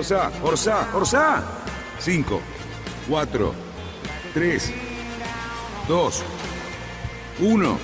[0.00, 1.44] Orsa, Orsa, Orsa.
[1.98, 2.40] 5,
[3.06, 3.54] 4,
[4.32, 4.72] 3,
[5.86, 6.24] 2,
[7.40, 7.78] 1.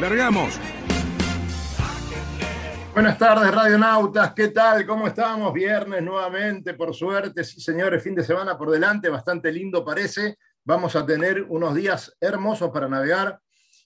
[0.00, 0.58] Largamos.
[2.92, 4.32] Buenas tardes, radionautas.
[4.34, 4.84] ¿Qué tal?
[4.84, 5.52] ¿Cómo estamos?
[5.52, 7.44] Viernes nuevamente, por suerte.
[7.44, 9.08] Sí, señores, fin de semana por delante.
[9.08, 10.38] Bastante lindo parece.
[10.64, 13.38] Vamos a tener unos días hermosos para navegar.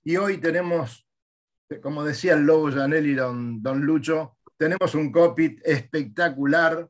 [0.02, 1.06] Y hoy tenemos,
[1.82, 6.86] como decía el Lobo Janelli, don, don Lucho, tenemos un cockpit espectacular.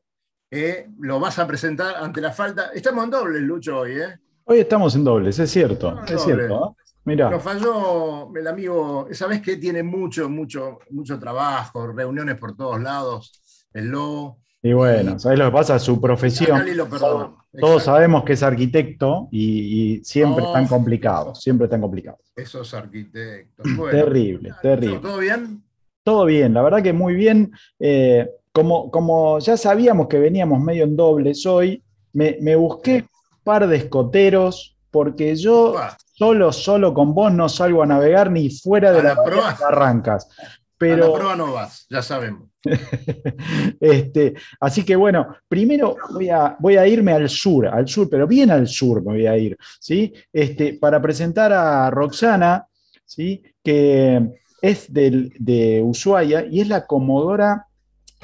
[0.51, 2.71] Eh, lo vas a presentar ante la falta.
[2.73, 4.17] Estamos en doble, Lucho, hoy, ¿eh?
[4.43, 6.75] Hoy estamos en dobles, es cierto, es cierto.
[6.77, 6.83] ¿eh?
[7.05, 7.29] Mirá.
[7.29, 12.81] Nos falló el amigo, esa vez que tiene mucho, mucho, mucho trabajo, reuniones por todos
[12.81, 14.39] lados, el lobo.
[14.61, 15.79] Y bueno, ¿sabes lo que pasa?
[15.79, 16.63] Su profesión.
[16.75, 16.87] Lo.
[16.87, 17.79] Todos Exacto.
[17.79, 20.49] sabemos que es arquitecto y, y siempre No.
[20.49, 22.19] están complicados, siempre están complicados.
[22.35, 23.65] Esos arquitectos.
[23.77, 24.99] Bueno, Terrible, terrible.
[24.99, 25.63] ¿Todo bien?
[26.03, 27.51] Todo bien, la verdad que muy bien.
[27.79, 33.43] Eh, como, como ya sabíamos que veníamos medio en dobles hoy, me, me busqué un
[33.43, 35.75] par de escoteros porque yo
[36.13, 39.57] solo, solo con vos no salgo a navegar ni fuera de A las la proa.
[39.59, 40.27] barrancas.
[40.37, 42.49] A la Pero, prueba no vas, ya sabemos.
[43.79, 48.27] este, así que bueno, primero voy a, voy a irme al sur, al sur, pero
[48.27, 50.13] bien al sur me voy a ir, ¿sí?
[50.33, 52.67] Este, para presentar a Roxana,
[53.05, 53.41] ¿sí?
[53.63, 54.21] Que
[54.61, 57.67] es del- de Ushuaia y es la comodora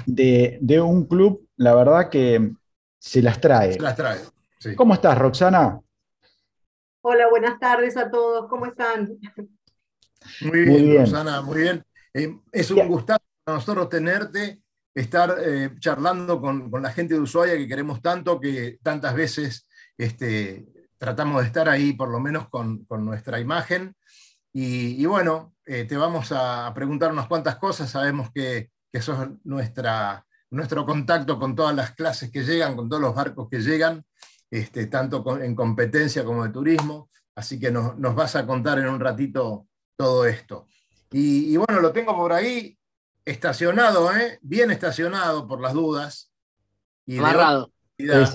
[0.06, 2.52] de, de un club, la verdad que
[3.00, 3.74] se las trae.
[3.74, 4.20] Se las trae.
[4.60, 4.76] sí.
[4.76, 5.80] ¿Cómo estás, Roxana?
[7.02, 8.48] Hola, buenas tardes a todos.
[8.50, 9.18] ¿Cómo están?
[10.42, 11.02] Muy bien, Muy bien.
[11.06, 11.84] Rosana, muy bien.
[12.14, 12.88] Eh, es un Bien.
[12.88, 14.60] gustazo para nosotros tenerte,
[14.94, 19.68] estar eh, charlando con, con la gente de Ushuaia que queremos tanto, que tantas veces
[19.98, 20.66] este,
[20.98, 23.96] tratamos de estar ahí, por lo menos con, con nuestra imagen.
[24.52, 27.90] Y, y bueno, eh, te vamos a preguntar unas cuantas cosas.
[27.90, 33.02] Sabemos que, que sos nuestra, nuestro contacto con todas las clases que llegan, con todos
[33.02, 34.04] los barcos que llegan,
[34.50, 37.10] este, tanto con- en competencia como de turismo.
[37.36, 40.68] Así que nos, nos vas a contar en un ratito todo esto.
[41.12, 42.78] Y, y bueno, lo tengo por ahí
[43.26, 44.40] estacionado, ¿eh?
[44.42, 46.32] bien estacionado por las dudas.
[47.06, 47.72] Y de Amarrado.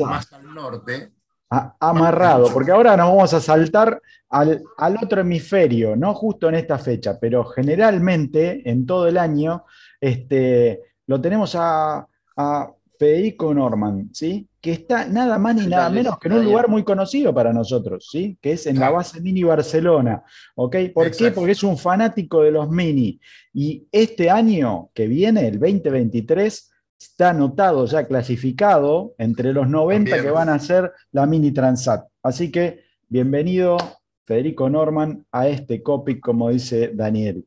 [0.06, 1.12] más al norte.
[1.50, 4.00] A- amarrado, porque ahora nos vamos a saltar
[4.32, 9.64] al, al otro hemisferio, no justo en esta fecha, pero generalmente en todo el año
[10.00, 12.06] este, lo tenemos a,
[12.36, 14.48] a Federico Norman, ¿sí?
[14.58, 17.52] que está nada más ni ¿Qué nada menos que en un lugar muy conocido para
[17.52, 18.38] nosotros, ¿sí?
[18.40, 20.22] que es en la base Mini Barcelona.
[20.54, 20.76] ¿ok?
[20.94, 21.30] ¿Por qué?
[21.30, 23.20] Porque es un fanático de los Mini.
[23.52, 30.24] Y este año que viene, el 2023, está anotado, ya clasificado entre los 90 También.
[30.24, 32.06] que van a ser la Mini Transat.
[32.22, 33.76] Así que bienvenido,
[34.24, 37.46] Federico Norman, a este copy, como dice Daniel.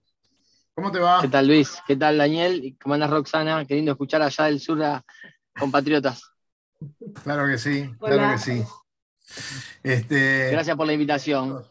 [0.74, 1.22] ¿Cómo te va?
[1.22, 1.82] ¿Qué tal Luis?
[1.88, 2.64] ¿Qué tal Daniel?
[2.64, 3.66] ¿Y ¿Cómo andas Roxana?
[3.66, 5.04] Qué lindo escuchar allá del sur a
[5.58, 6.22] compatriotas.
[7.24, 8.16] Claro que sí, Hola.
[8.16, 8.64] claro que sí.
[9.82, 11.64] Este, Gracias por la invitación.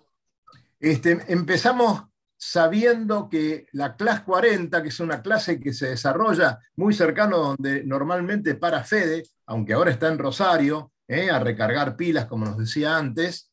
[0.81, 2.05] Este, empezamos
[2.37, 7.85] sabiendo que la clase 40, que es una clase que se desarrolla muy cercano donde
[7.85, 12.97] normalmente para Fede, aunque ahora está en Rosario, eh, a recargar pilas, como nos decía
[12.97, 13.51] antes.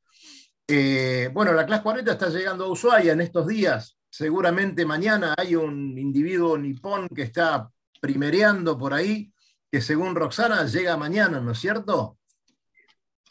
[0.74, 3.98] Eh, bueno, la clase 40 está llegando a Ushuaia en estos días.
[4.10, 9.34] Seguramente mañana hay un individuo nipón que está primereando por ahí,
[9.70, 12.18] que según Roxana llega mañana, ¿no es cierto?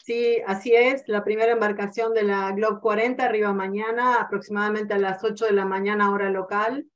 [0.03, 1.03] Sí, así es.
[1.07, 5.65] La primera embarcación de la Globe 40 arriba mañana, aproximadamente a las 8 de la
[5.65, 6.87] mañana hora local.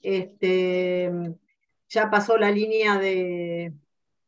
[0.00, 1.10] Este,
[1.88, 3.74] ya pasó la línea de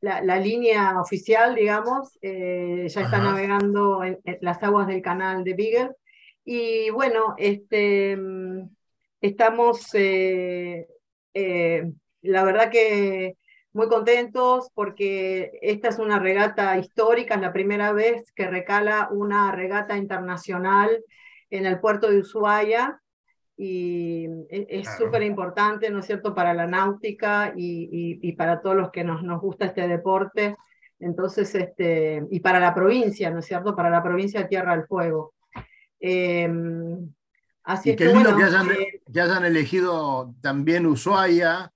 [0.02, 3.31] la, la línea oficial, digamos, eh, ya está Ajá.
[3.31, 5.90] navegando en, en las aguas del canal de Beagle.
[6.44, 8.69] Y bueno, este, mm,
[9.20, 10.88] estamos, eh,
[11.34, 13.37] eh, la verdad que
[13.72, 19.52] muy contentos porque esta es una regata histórica, es la primera vez que recala una
[19.52, 21.02] regata internacional
[21.48, 23.01] en el puerto de Ushuaia
[23.64, 25.04] y e- es Claro.
[25.04, 29.04] súper importante, ¿no es cierto?, para la náutica y, y- y para todos los que
[29.04, 30.56] nos, nos gusta este deporte.
[30.98, 34.86] Entonces, este, y para la provincia, ¿no es cierto?, para la provincia de Tierra del
[34.86, 35.34] Fuego.
[36.00, 37.12] Em,
[37.64, 41.72] así Y es qué que, lindo bueno, que, hayan, eh, que hayan elegido también Ushuaia.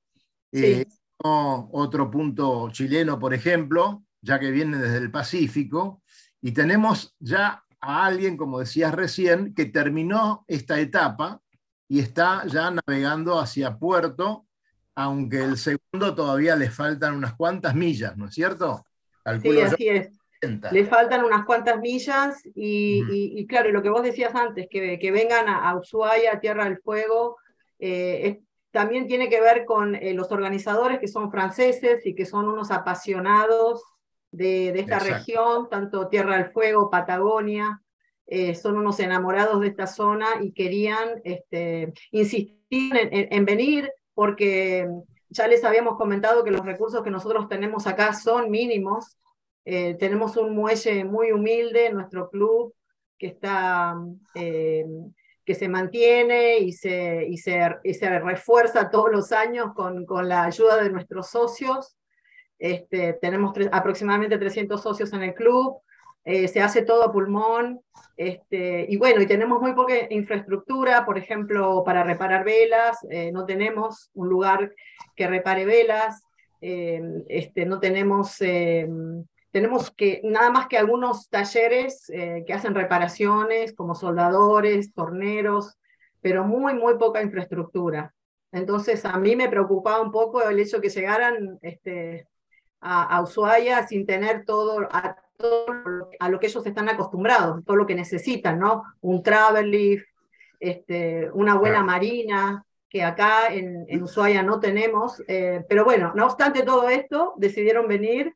[0.53, 0.65] Sí.
[0.65, 0.87] eh,
[1.19, 6.03] otro punto chileno, por ejemplo, ya que viene desde el Pacífico,
[6.43, 11.41] y tenemos ya a alguien, como decías recién, que terminó esta etapa
[11.89, 14.47] y está ya navegando hacia puerto,
[14.95, 18.85] aunque el segundo todavía le faltan unas cuantas millas, ¿no es cierto?
[19.43, 20.11] sí, así es.
[20.71, 25.75] Le faltan unas cuantas millas y, claro, lo que vos decías antes, que, vengan a,
[25.77, 27.37] Ushuaia, a Tierra del Fuego,
[27.79, 28.41] eh,
[28.71, 32.71] también tiene que ver con eh, los organizadores que son franceses y que son unos
[32.71, 33.83] apasionados
[34.31, 37.81] de, esta región, tanto Tierra del Fuego, Patagonia,
[38.27, 44.89] eh, son unos enamorados de esta zona y querían este, insistir en, venir porque
[45.29, 49.17] ya les habíamos comentado que los recursos que nosotros tenemos acá son mínimos.
[49.65, 52.75] Eh, tenemos un muelle muy humilde en nuestro club
[53.19, 53.95] que está
[54.35, 54.85] eh,
[55.47, 60.29] que se mantiene y se, y se, y se refuerza todos los años con, con,
[60.29, 61.97] la ayuda de nuestros socios.
[62.59, 65.83] Este, tenemos aproximadamente 300 socios en el club,
[66.29, 67.83] eh, se hace todo a pulmón,
[68.17, 73.47] este, y bueno, y tenemos muy poca infraestructura, por ejemplo, para reparar velas, eh, no
[73.47, 74.75] tenemos un lugar
[75.15, 76.25] que repare velas,
[76.61, 78.39] eh, este, no tenemos,
[79.53, 85.79] tenemos que, nada más que algunos talleres que hacen reparaciones, como soldadores, torneros,
[86.21, 88.13] pero muy, muy poca infraestructura.
[88.51, 92.27] Entonces, a mí me preocupaba un poco el hecho que llegaran este,
[92.81, 97.87] a, Ushuaia sin tener todo a, todo a lo que ellos están acostumbrados, todo lo
[97.87, 98.83] que necesitan, ¿no?
[99.01, 100.07] Un travel lift,
[100.61, 105.23] este, una buena marina, que acá en, en, Ushuaia no tenemos.
[105.29, 108.35] Eh, pero bueno, no obstante todo esto, decidieron venir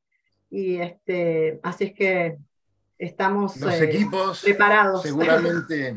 [0.51, 2.39] y este, así es que
[2.99, 5.03] estamos Los eh, equipos preparados.
[5.03, 5.97] Seguramente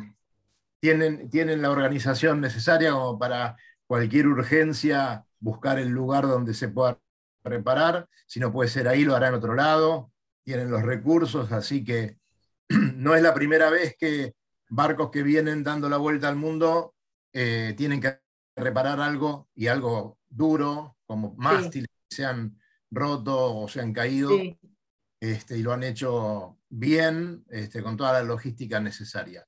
[0.80, 3.56] tienen, tienen la organización necesaria como para
[3.88, 6.98] cualquier urgencia buscar el lugar donde se pueda
[7.44, 10.13] reparar, si no puede ser ahí, lo hará en otro lado,
[10.44, 12.18] tienen los recursos, así que
[12.70, 14.34] no es la primera vez que
[14.70, 16.96] barcos que vienen dando la vuelta al mundo
[17.32, 18.20] eh, tienen que
[18.56, 22.60] reparar algo y algo duro, como mástiles que se han
[22.92, 24.32] roto o se han caído,
[25.20, 29.46] este, y lo han hecho bien, este, con toda la logística necesaria.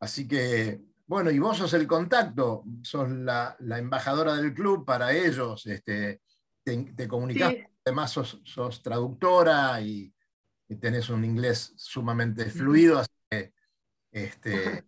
[0.00, 5.12] Así que, bueno, y vos sos el contacto, sos la, la embajadora del club para
[5.12, 6.20] ellos, este,
[6.64, 7.54] te, comunicas,
[7.84, 10.13] además sos, traductora y,
[10.80, 13.52] tenés un inglés sumamente fluido, así que,
[14.12, 14.84] este,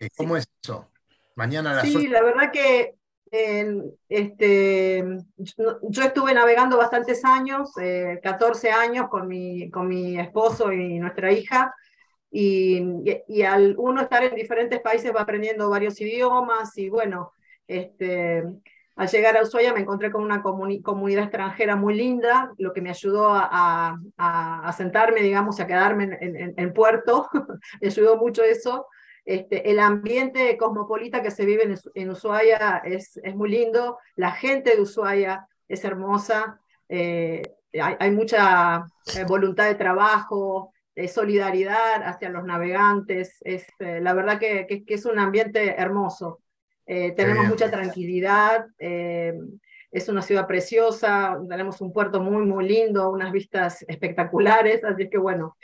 [0.00, 0.90] eh, ¿cómo es eso?
[1.36, 2.96] Mañana a las Sí, la verdad que
[4.08, 5.04] este,
[5.36, 7.72] yo estuve navegando bastantes años,
[8.22, 11.74] 14 eh, años con mi, con mi esposo y nuestra hija,
[12.30, 12.82] y,
[13.28, 17.32] y, al uno estar en diferentes países va aprendiendo varios idiomas y bueno,
[17.68, 18.42] este,
[18.96, 22.90] al llegar a Ushuaia me encontré con una comunidad extranjera muy linda, lo que me
[22.90, 27.28] ayudó a, a, sentarme, digamos, a quedarme en, puerto,
[27.80, 28.86] me ayudó mucho eso.
[29.24, 34.82] Este, el ambiente cosmopolita que se vive en, Ushuaia es, muy lindo, la gente de
[34.82, 37.42] Ushuaia es hermosa, eh,
[37.72, 38.84] hay, mucha
[39.16, 40.72] eh, voluntad de trabajo,
[41.08, 46.43] solidaridad hacia los navegantes, es, eh, la verdad que es un ambiente hermoso.
[46.86, 49.34] Eh, tenemos mucha tranquilidad, eh,
[49.90, 55.18] es una ciudad preciosa, tenemos un puerto muy, muy lindo, unas vistas espectaculares, así que
[55.18, 55.56] bueno,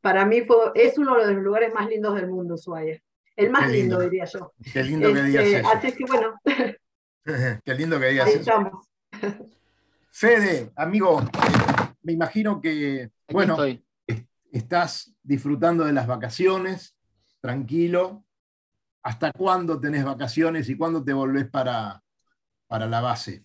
[0.00, 3.00] para mí fue, es uno de los lugares más lindos del mundo, Ushuaia.
[3.36, 4.52] El más lindo, diría yo.
[4.72, 5.68] Qué lindo que digas este, eso.
[5.68, 6.40] Así que bueno.
[7.64, 8.86] Qué lindo que digas eso.
[10.10, 11.22] Fede, amigo,
[12.02, 13.56] me imagino que, bueno,
[14.52, 16.94] estás disfrutando de las vacaciones,
[17.40, 18.23] tranquilo,
[19.04, 22.02] ¿Hasta cuándo tenés vacaciones y cuándo te volvés para,
[22.66, 23.44] para la base?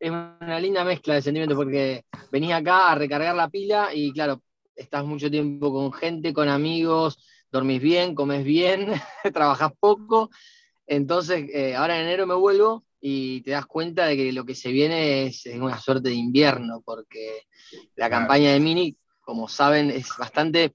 [0.00, 4.42] Es una linda mezcla de sentimientos porque venís acá a recargar la pila y claro,
[4.74, 7.18] estás mucho tiempo con gente, con amigos,
[7.52, 8.88] dormís bien, comes bien,
[9.34, 10.30] trabajás poco.
[10.86, 14.54] Entonces, eh, ahora en enero me vuelvo y te das cuenta de que lo que
[14.54, 17.42] se viene es, una suerte de invierno, porque
[17.94, 20.74] la campaña de Mini, como saben, es bastante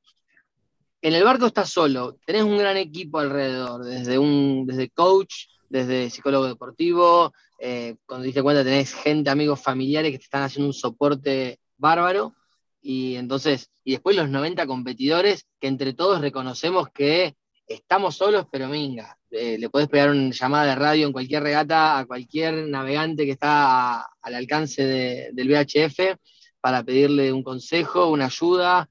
[1.01, 6.09] en el barco estás solo, tenés un gran equipo alrededor, desde, un, desde coach, desde
[6.09, 10.67] psicólogo deportivo, eh, cuando te diste cuenta tenés gente, amigos, familiares que te están haciendo
[10.67, 12.35] un soporte bárbaro,
[12.81, 17.35] y entonces, y después los 90 competidores que entre todos reconocemos que
[17.67, 21.99] estamos solos, pero minga, eh, le podés pegar una llamada de radio en cualquier regata
[21.99, 26.17] a cualquier navegante que está al alcance del VHF
[26.59, 28.89] para pedirle un consejo, una ayuda,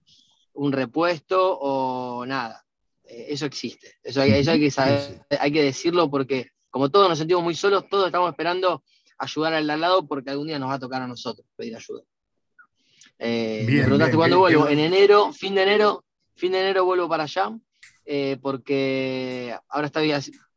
[0.60, 2.66] un repuesto o nada.
[3.04, 3.94] Eh, eso existe.
[4.02, 8.06] Eso hay, que saber, hay que decirlo porque como todos nos sentimos muy solos, todos
[8.06, 8.84] estamos esperando
[9.16, 12.02] ayudar al lado porque algún día nos va a tocar a nosotros pedir ayuda.
[13.18, 14.68] Eh, Bien, me preguntaste bien, cuándo vuelvo.
[14.68, 17.58] En enero, fin de enero, fin de enero vuelvo para allá,
[18.04, 20.04] eh, porque ahora estaba,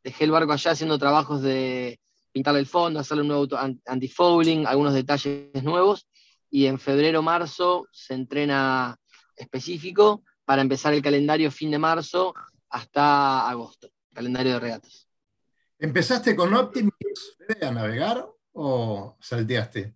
[0.04, 1.98] dejé el barco allá haciendo trabajos de
[2.34, 3.48] pintarle el fondo, hacerle un nuevo
[3.86, 6.08] anti-fouling, algunos detalles nuevos,
[6.50, 9.00] y en febrero, marzo se entrena
[9.36, 12.34] específico para empezar el calendario fin de marzo
[12.70, 15.08] hasta agosto, calendario de regatas.
[15.80, 16.94] ¿Empezaste con Optimus
[17.62, 19.94] a navegar o salteaste?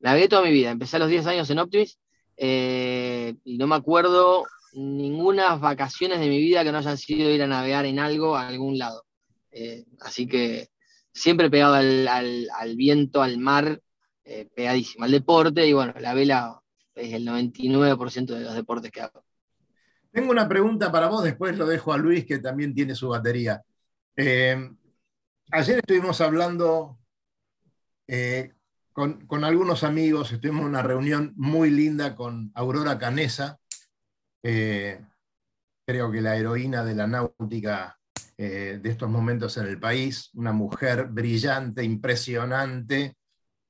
[0.00, 1.98] Navegué toda mi vida, empecé a los 10 años en Optimis
[2.36, 7.42] eh, y no me acuerdo ninguna vacaciones de mi vida que no hayan sido ir
[7.42, 9.04] a navegar en algo a algún lado.
[9.50, 10.68] Eh, así que
[11.12, 13.80] siempre pegado al, al- al viento, al mar,
[14.24, 16.60] eh, pegadísimo, al deporte y bueno, la vela
[16.98, 19.24] es el 99% de los deportes que hago.
[20.10, 23.62] Tengo una pregunta para vos, después lo dejo a Luis, que también tiene su batería.
[24.16, 24.70] Eh,
[25.52, 26.98] ayer estuvimos hablando
[28.06, 28.54] eh,
[28.92, 33.60] con, con algunos amigos, estuvimos en una reunión muy linda con Aurora Canesa,
[34.42, 35.00] eh,
[35.86, 37.94] creo que la heroína de la náutica
[38.36, 43.17] de estos momentos en el país, una mujer brillante, impresionante,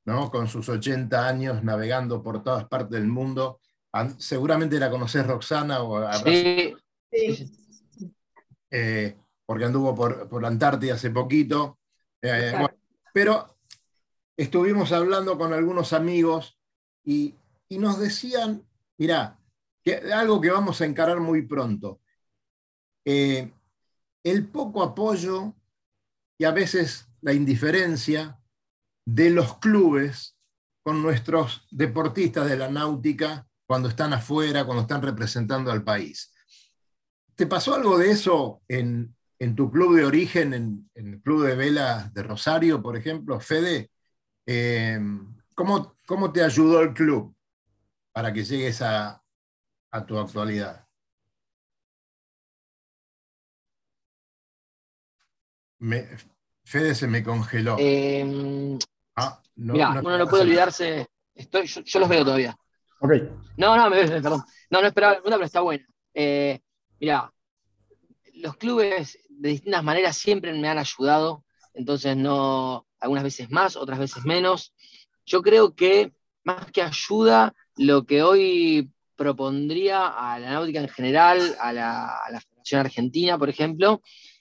[0.08, 0.30] ¿no?
[0.30, 3.60] con sus 80 años navegando por todas partes del mundo.
[3.92, 6.74] An- Seguramente la conoces, Roxana, o habrás Sí,
[7.12, 8.14] Sí.
[8.70, 11.78] eh, porque anduvo por, por la Antártida hace poquito.
[12.22, 12.58] Eh, Claro.
[12.58, 12.78] bueno,
[13.14, 13.56] pero
[14.36, 16.58] estuvimos hablando con algunos amigos
[17.04, 17.34] y,
[17.68, 18.62] y nos decían,
[18.98, 19.38] mirá,
[19.82, 22.00] que algo que vamos a encarar muy pronto,
[23.04, 23.50] eh,
[24.24, 25.54] el poco apoyo
[26.36, 28.37] y a veces la indiferencia
[29.10, 30.36] de los clubes
[30.82, 36.30] con nuestros deportistas de la náutica cuando están afuera, cuando están representando al país.
[37.34, 41.54] ¿Te pasó algo de eso en, en tu club de origen, en, el Club de
[41.54, 43.90] Vela de Rosario, por ejemplo, Fede?
[44.44, 45.00] Eh,
[45.54, 47.34] ¿cómo, ¿Cómo te ayudó el club
[48.12, 49.22] para que llegues a,
[49.90, 50.86] a tu actualidad?
[55.78, 56.08] Me-
[56.62, 57.76] Fede se me congeló.
[57.78, 58.78] eh,
[59.18, 62.56] Ah, no- mirá, no uno no puede olvidarse, estoy, yo, yo los veo todavía.
[63.00, 63.12] Ok.
[63.56, 64.42] No, no, me, perdón.
[64.70, 65.86] No, no esperaba la pregunta, pero está buena.
[66.14, 66.60] Eh,
[67.00, 67.32] mira,
[68.34, 71.44] los clubes de distintas maneras siempre me han ayudado,
[71.74, 74.72] entonces no, algunas veces más, otras veces menos.
[75.26, 76.12] Yo creo que
[76.44, 82.30] más que ayuda, lo que hoy propondría a la náutica en general, a la, a
[82.30, 84.00] la Federación Argentina, por ejemplo,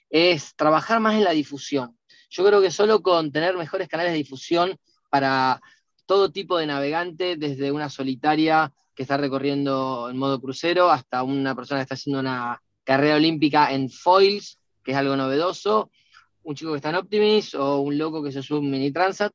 [0.10, 1.97] es trabajar más en la difusión.
[2.30, 4.78] Yo creo que solo con tener mejores canales de difusión
[5.10, 5.62] para
[6.06, 11.56] todo tipo de navegante, desde una solitaria que está recorriendo en modo crucero hasta una
[11.56, 15.92] persona que está haciendo una carrera olímpica en foils, que es algo novedoso,
[16.44, 19.34] un chico que está en Optimis o un loco que se sube un mini transat.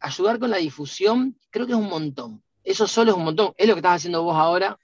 [0.00, 2.42] Ayudar con la difusión creo que es un montón.
[2.64, 3.52] Eso solo es un montón.
[3.56, 4.76] Es lo que estás haciendo vos ahora,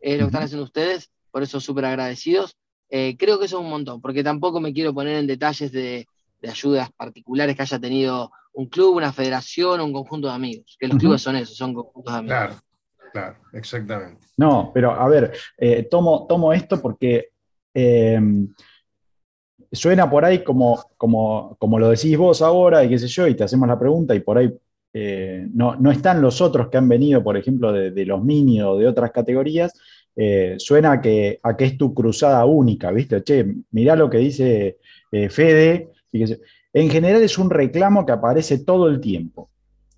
[0.00, 2.56] es lo que están haciendo ustedes, por eso súper agradecidos.
[2.88, 6.06] Eh, creo que eso es un montón, porque tampoco me quiero poner en detalles de,
[6.40, 10.76] de ayudas particulares que haya tenido un club, una federación o un conjunto de amigos,
[10.78, 12.36] que los clubes son eso, son conjuntos de amigos.
[12.36, 12.54] Claro,
[13.12, 14.26] claro, exactamente.
[14.36, 17.30] No, pero a ver, eh, tomo, tomo esto porque
[17.74, 18.20] eh,
[19.72, 23.34] suena por ahí como, como, como lo decís vos ahora y qué sé yo, y
[23.34, 24.52] te hacemos la pregunta y por ahí
[24.94, 28.62] eh, no, no están los otros que han venido, por ejemplo, de, de los mini
[28.62, 29.72] o de otras categorías,
[30.16, 33.22] eh, suena a que, a que es tu cruzada única, ¿viste?
[33.22, 34.78] Che, mirá lo que dice
[35.12, 35.90] eh, Fede.
[36.72, 39.50] En general es un reclamo que aparece todo el tiempo.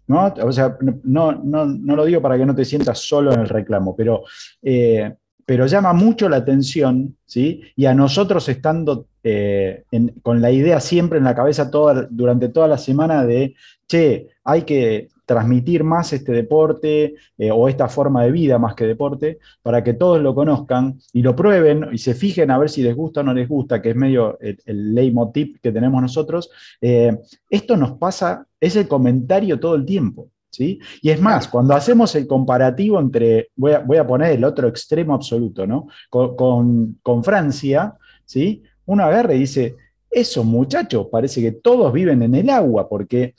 [0.08, 0.34] ¿no?
[0.42, 3.48] O sea, no, no, no lo digo para que no te sientas solo en el
[3.48, 4.24] reclamo, pero,
[4.62, 7.62] eh, pero llama mucho la atención, ¿sí?
[7.76, 9.84] Y a nosotros estando eh,
[10.22, 13.54] con la idea siempre en la cabeza toda, durante toda la semana de,
[13.86, 18.86] che, hay que transmitir más este deporte eh, o esta forma de vida más que
[18.86, 22.82] deporte, para que todos lo conozcan y lo prueben y se fijen a ver si
[22.82, 26.50] les gusta o no les gusta, que es medio el, el leitmotiv que tenemos nosotros.
[26.80, 27.16] Eh,
[27.50, 30.30] esto nos pasa, es el comentario todo el tiempo.
[30.50, 30.80] ¿sí?
[31.02, 34.66] Y es más, cuando hacemos el comparativo entre, voy a, voy a poner el otro
[34.66, 35.88] extremo absoluto, ¿no?
[36.08, 37.94] Con, con- Francia,
[38.24, 38.62] ¿sí?
[38.86, 39.76] uno agarra y dice,
[40.10, 43.34] esos muchachos parece que todos viven en el agua, porque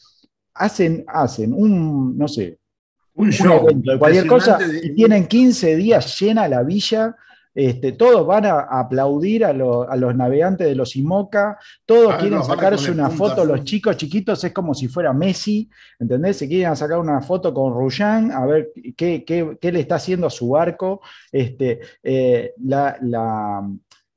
[0.59, 2.59] hacen, hacen un, no sé,
[3.15, 7.15] Un show evento de cualquier cosa de- y tienen 15 días llena la villa.
[7.53, 12.11] Este, todos van a aplaudir a, lo- a los navegantes de los IMOCA, todos A
[12.11, 15.67] ver quieren sacarse una punta foto, los chicos chiquitos es como si fuera Messi,
[15.99, 16.37] ¿entendés?
[16.37, 20.27] Se quieren sacar una foto con Ruyan, a ver qué, qué- qué le está haciendo
[20.27, 21.01] a su barco.
[21.31, 23.67] Este, eh, la, la-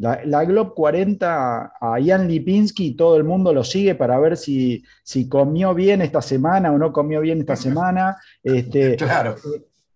[0.03, 4.83] La, la Glob 40 a Ian Lipinski, todo el mundo lo sigue para ver si,
[5.05, 8.17] si comió bien esta semana o no comió bien esta semana.
[8.43, 9.37] Este, Claro.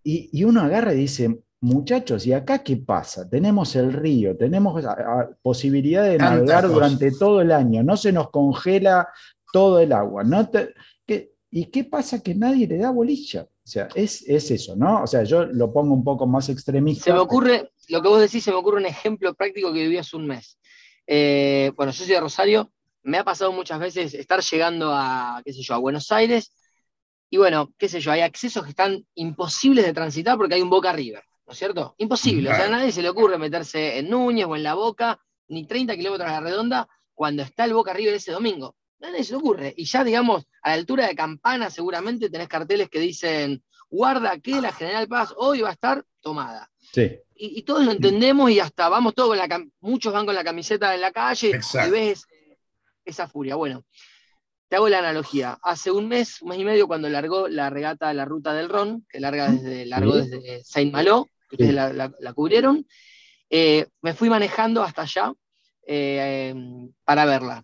[0.05, 3.29] y, y uno agarra y dice, muchachos, ¿y acá qué pasa?
[3.29, 6.75] Tenemos el río, tenemos a- a- posibilidad de Tantas navegar cosas.
[6.75, 9.09] durante todo el año, no se nos congela
[9.53, 10.23] todo el agua.
[10.23, 10.73] No te-
[11.05, 13.43] ¿qué- ¿Y qué pasa que nadie le da bolilla?
[13.43, 15.03] O sea, es, es eso, ¿no?
[15.03, 17.05] O sea, yo lo pongo un poco más extremista.
[17.07, 19.99] Se me ocurre, lo que vos decís, se me ocurre un ejemplo práctico que viví
[19.99, 20.59] hace un mes.
[21.07, 25.53] Eh, bueno, yo soy de Rosario, me ha pasado muchas veces estar llegando a, qué
[25.53, 26.53] sé yo, a Buenos Aires,
[27.31, 30.71] y bueno, qué sé yo, hay accesos que están imposibles de transitar porque hay un
[30.71, 31.95] Boca River, ¿no es cierto?
[31.99, 35.21] Imposible, o sea, a nadie se le ocurre meterse en Núñez o en La Boca,
[35.49, 38.77] ni 30 kilómetros a la redonda, cuando está el Boca River ese domingo.
[39.01, 39.75] A nadie se le ocurre.
[39.77, 44.61] Y ya, digamos, a la altura de Campana seguramente tenés carteles que dicen, guarda que
[44.61, 47.19] la General Paz hoy va a estar tomada Sí.
[47.37, 50.43] y, y todos lo entendemos y hasta vamos todos con la muchos van con la
[50.45, 51.89] camiseta en la calle Exacto.
[51.89, 52.59] y ves eh,
[53.05, 53.55] esa furia.
[53.57, 53.85] Bueno,
[54.69, 55.59] te hago la analogía.
[55.63, 59.07] Hace un mes, un mes y medio, cuando largó la regata La Ruta del Ron,
[59.09, 61.77] que larga desde, largó desde Saint Malo, que ustedes Sí.
[61.77, 62.87] la, la- la cubrieron,
[63.51, 65.33] eh, me fui manejando hasta allá
[65.87, 66.53] eh,
[67.05, 67.63] para verla.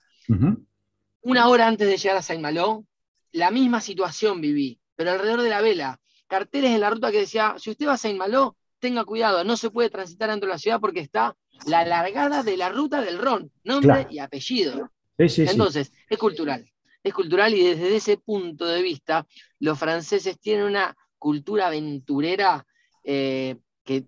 [1.22, 2.84] Una hora antes de llegar a Saint Malo,
[3.32, 5.98] la misma situación viví, pero alrededor de la vela.
[6.28, 9.56] Carteles en la ruta que decía, si usted va a Saint Malo, tenga cuidado, no
[9.56, 11.36] se puede transitar dentro de la ciudad porque está
[11.66, 14.08] la largada de la ruta del Ron, nombre Claro.
[14.10, 14.90] y apellido.
[15.16, 15.50] Sí, sí, sí.
[15.52, 16.68] Entonces, es cultural.
[17.04, 19.24] Es cultural y desde ese punto de vista,
[19.60, 22.66] los franceses tienen una cultura aventurera
[23.04, 24.06] eh, que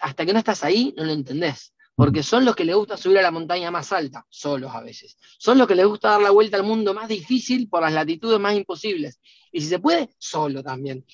[0.00, 1.72] hasta que no estás ahí no lo entendés.
[1.94, 5.16] Porque son los que les gusta subir a la montaña más alta, solos a veces.
[5.38, 8.40] Son los que les gusta dar la vuelta al mundo más difícil por las latitudes
[8.40, 9.20] más imposibles.
[9.52, 11.04] Y si se puede, solo también.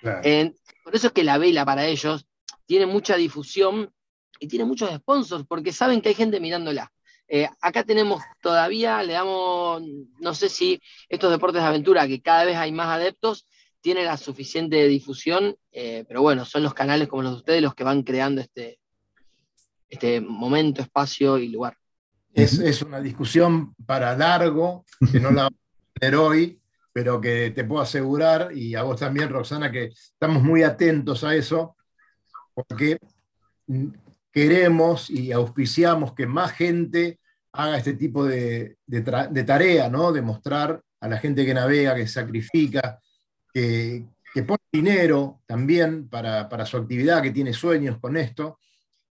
[0.00, 0.20] Claro.
[0.24, 2.27] Eh, por eso es que la vela para ellos
[2.68, 3.90] tiene mucha difusión
[4.38, 6.92] y tiene muchos sponsors, porque saben que hay gente mirándola.
[7.26, 9.82] Eh, acá tenemos todavía, le damos,
[10.20, 13.46] no sé si estos deportes de aventura, que cada vez hay más adeptos,
[13.80, 17.74] tienen la suficiente difusión, eh, pero bueno, son los canales como los de ustedes los
[17.74, 18.78] que van creando este,
[19.88, 21.74] este momento, espacio y lugar.
[22.34, 25.58] Es, es una discusión para largo, que no la vamos
[25.96, 26.60] a tener hoy,
[26.92, 31.34] pero que te puedo asegurar, y a vos también, Roxana, que estamos muy atentos a
[31.34, 31.76] eso,
[32.58, 32.98] porque
[34.32, 37.20] queremos y auspiciamos que más gente
[37.52, 38.78] haga este tipo de,
[39.46, 40.12] tarea, ¿no?
[40.12, 43.00] De mostrar a la gente que navega, que sacrifica,
[43.54, 48.58] que, que pone dinero también para, para su actividad, que tiene sueños con esto.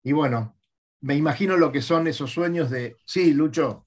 [0.02, 0.56] Y bueno,
[1.02, 3.85] me imagino lo que son esos sueños de, sí, Lucho.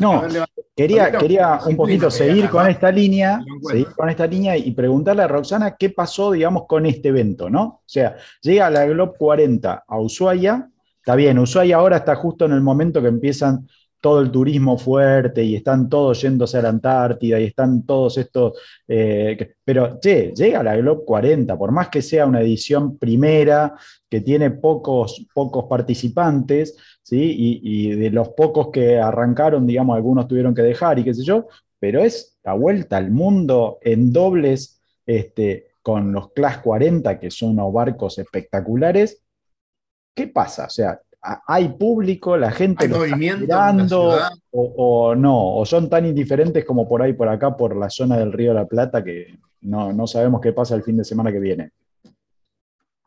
[0.00, 4.70] No, ver, Quería, quería un poquito seguir con esta línea, seguir con esta línea y
[4.70, 7.62] preguntarle a Roxana qué pasó, digamos, con este evento, ¿no?
[7.64, 12.52] O sea, llega la Glob 40 a Ushuaia, está bien, Ushuaia ahora está justo en
[12.52, 13.68] el momento que empiezan
[14.00, 18.54] todo el turismo fuerte y están todos yéndose a la Antártida y están todos estos,
[18.88, 23.74] eh, que- pero che, llega la Glob 40, por más que sea una edición primera,
[24.08, 27.34] que tiene pocos, pocos participantes, ¿sí?
[27.36, 31.22] Y, y de los pocos que arrancaron, digamos, algunos tuvieron que dejar y qué sé
[31.22, 31.46] yo,
[31.78, 37.50] pero es la vuelta al mundo en dobles este, con los Class 40, que son
[37.50, 39.22] unos barcos espectaculares.
[40.14, 40.66] ¿Qué pasa?
[40.66, 41.00] O sea,
[41.46, 42.36] ¿hay público?
[42.36, 44.18] ¿La gente ¿Hay lo está mirando?
[44.50, 45.56] O, o no?
[45.56, 48.56] ¿O son tan indiferentes como por ahí, por acá, por la zona del Río de
[48.56, 51.72] la Plata, que no, no sabemos qué pasa el fin de semana que viene?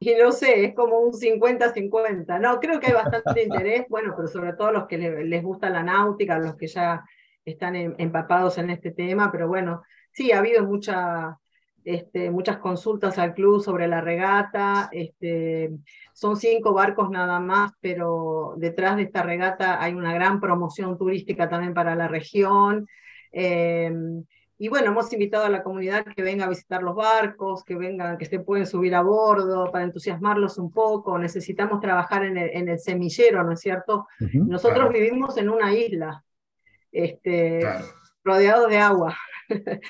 [0.05, 2.39] Y no sé, es como un 50-50.
[2.39, 5.69] No, creo que hay bastante interés, bueno, pero sobre todo los que le- les gusta
[5.69, 7.03] la náutica, los que ya
[7.45, 11.37] están em- empapados en este tema, pero bueno, sí, ha habido mucha,
[11.83, 15.71] este, muchas consultas al club sobre la regata, este,
[16.13, 21.49] son cinco barcos nada más, pero detrás de esta regata hay una gran promoción turística
[21.49, 22.87] también para la región.
[23.31, 24.25] em,
[24.57, 28.17] y bueno, hemos invitado a la comunidad que venga a visitar los barcos, que vengan,
[28.17, 31.17] que se pueden subir a bordo para entusiasmarlos un poco.
[31.17, 34.07] Necesitamos trabajar en el, en el semillero, ¿no es cierto?
[34.19, 34.91] Nosotros Claro.
[34.93, 36.23] vivimos en una isla,
[36.91, 37.85] este, Claro.
[38.23, 39.17] rodeados de agua.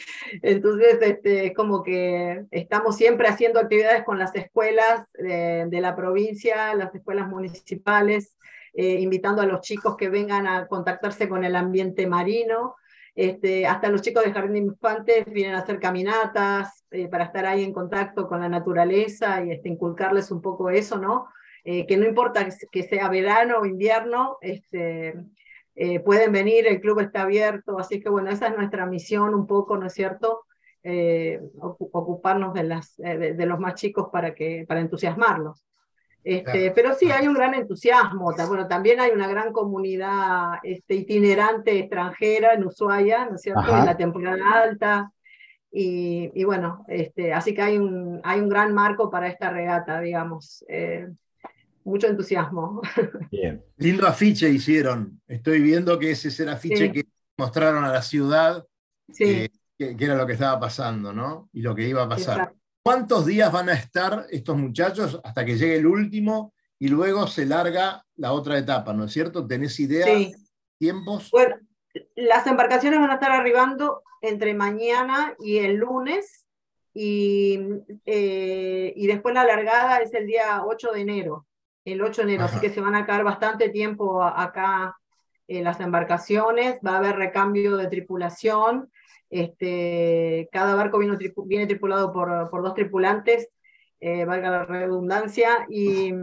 [0.41, 5.95] Entonces, este, es como que estamos siempre haciendo actividades con las escuelas de, de la
[5.95, 8.38] provincia, las escuelas municipales,
[8.73, 12.76] eh, invitando a los chicos que vengan a contactarse con el ambiente marino.
[13.15, 17.45] Este, hasta los chicos de Jardín de Infantes vienen a hacer caminatas eh, para estar
[17.45, 21.28] ahí en contacto con la naturaleza y este, inculcarles un poco eso, ¿no?
[21.63, 25.13] Eh, que no importa que sea verano o invierno, este,
[25.76, 29.47] eh, pueden venir, el club está abierto, así que bueno, esa es nuestra misión un
[29.47, 30.45] poco, ¿no es cierto?
[30.84, 35.63] Ocu- ocuparnos de, las, de los más chicos para, que, para entusiasmarlos.
[36.24, 38.34] Este, Pero sí, hay un gran entusiasmo.
[38.48, 43.78] Bueno, también hay una gran comunidad este, itinerante extranjera en Ushuaia, ¿no es cierto?
[43.78, 45.12] En la temporada alta.
[45.72, 50.64] Y, bueno, este, así que hay un, hay un gran marco para esta regata, digamos.
[50.68, 51.08] Eh,
[51.84, 52.82] mucho entusiasmo.
[53.32, 53.64] Bien.
[53.78, 55.22] Lindo afiche hicieron.
[55.28, 57.06] Estoy viendo que ese es el afiche que
[57.38, 58.66] mostraron a la ciudad,
[59.20, 61.50] eh, que, era lo que estaba pasando, ¿no?
[61.52, 62.54] Y lo que iba a pasar.
[62.84, 67.46] ¿Cuántos días van a estar estos muchachos hasta que llegue el último y luego se
[67.46, 69.48] larga la otra etapa, ¿no es cierto?
[69.48, 70.06] ¿Tenés idea?
[70.06, 70.34] Sí.
[70.78, 71.32] ¿Tiempos?
[71.32, 71.56] Bueno,
[72.15, 76.46] las embarcaciones van a estar arribando entre mañana y el lunes
[76.93, 77.58] y,
[78.06, 81.48] eh, y después la largada es el día 8 de enero,
[81.86, 84.98] el 8 de enero, así que se van a quedar bastante tiempo acá
[85.48, 88.91] en las embarcaciones, va a haber recambio de tripulación,
[89.41, 93.50] este, cada barco viene, tripulado por, por, dos tripulantes,
[94.00, 96.13] eh, valga la redundancia, y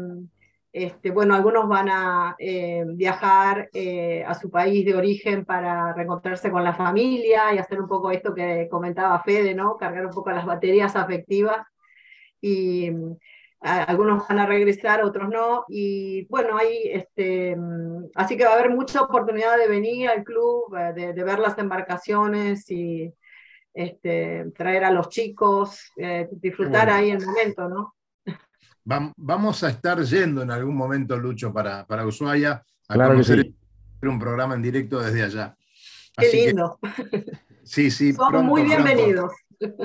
[0.72, 6.50] este, bueno, algunos van a eh, viajar eh, a su país de origen para reencontrarse
[6.50, 9.76] con la familia y hacer un poco esto que comentaba Fede, ¿no?
[9.76, 11.66] Cargar un poco las baterías afectivas.
[12.40, 12.90] Y
[13.60, 15.64] algunos van a regresar, otros no.
[15.68, 17.56] Y bueno, hay, este,
[18.14, 21.58] así que va a haber mucha oportunidad de venir al club, eh, de, ver las
[21.58, 23.12] embarcaciones y
[23.74, 27.94] este, traer a los chicos, eh, disfrutar ahí el momento, ¿no?
[29.16, 33.52] Vamos a estar yendo en algún momento, Lucho, para, para Ushuaia a conocer
[34.02, 35.56] un programa en directo desde allá.
[36.16, 36.78] Qué lindo.
[37.62, 38.14] sí, sí.
[38.14, 39.32] Son muy bienvenidos.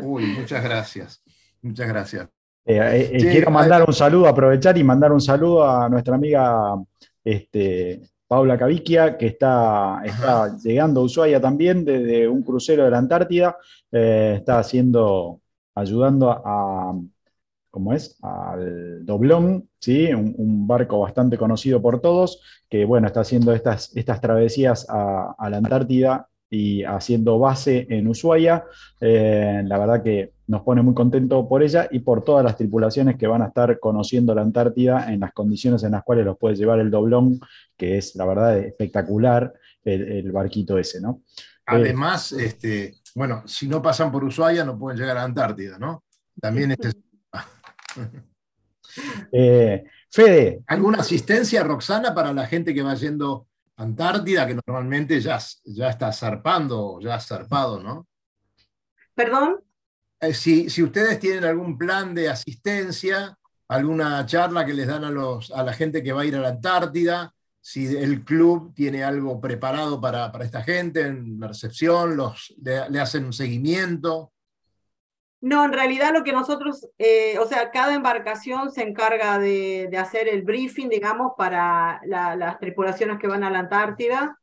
[0.01, 1.21] Uy, muchas gracias.
[1.61, 2.29] Muchas gracias.
[2.67, 6.75] Eh, eh, eh, quiero mandar un saludo, aprovechar y mandar un saludo a nuestra amiga
[7.23, 12.97] este, Paula Caviquia, que está, está llegando a Ushuaia también desde un crucero de la
[12.97, 13.57] Antártida.
[13.91, 15.41] está haciendo,
[15.75, 16.93] ayudando a,
[17.69, 18.17] ¿cómo es?
[18.23, 20.11] Al Doblón, ¿sí?
[20.13, 25.49] Un, barco bastante conocido por todos, que bueno, está haciendo estas, estas travesías a, a
[25.51, 28.65] la Antártida y haciendo base en Ushuaia.
[28.99, 33.17] Eh, la verdad que nos pone muy contento por ella y por todas las tripulaciones
[33.17, 36.55] que van a estar conociendo la Antártida en las condiciones en las cuales los puede
[36.55, 37.39] llevar el doblón,
[37.75, 39.53] que es la verdad espectacular
[39.83, 41.21] el, barquito ese, ¿no?
[41.67, 46.03] Además, este, bueno, si no pasan por Ushuaia no pueden llegar a la Antártida, ¿no?
[46.39, 46.91] También este...
[49.31, 50.63] eh, Fede.
[50.67, 56.13] ¿Alguna asistencia, Roxana, para la gente que va yendo Antártida, que normalmente ya, ya está
[56.13, 58.07] zarpando, ya ha zarpado, ¿no?
[59.13, 59.64] ¿Perdón?
[60.27, 65.51] Eh, si, ustedes tienen algún plan de asistencia, alguna charla que les dan a, los,
[65.51, 69.41] a la gente que va a ir a la Antártida, si el club tiene algo
[69.41, 74.31] preparado para, para esta gente en la recepción, los, le hacen un seguimiento.
[75.45, 80.27] No, en realidad lo que nosotros, eh, o sea, cada embarcación se encarga de, hacer
[80.27, 84.39] el briefing, digamos, para las tripulaciones que van a la Antártida.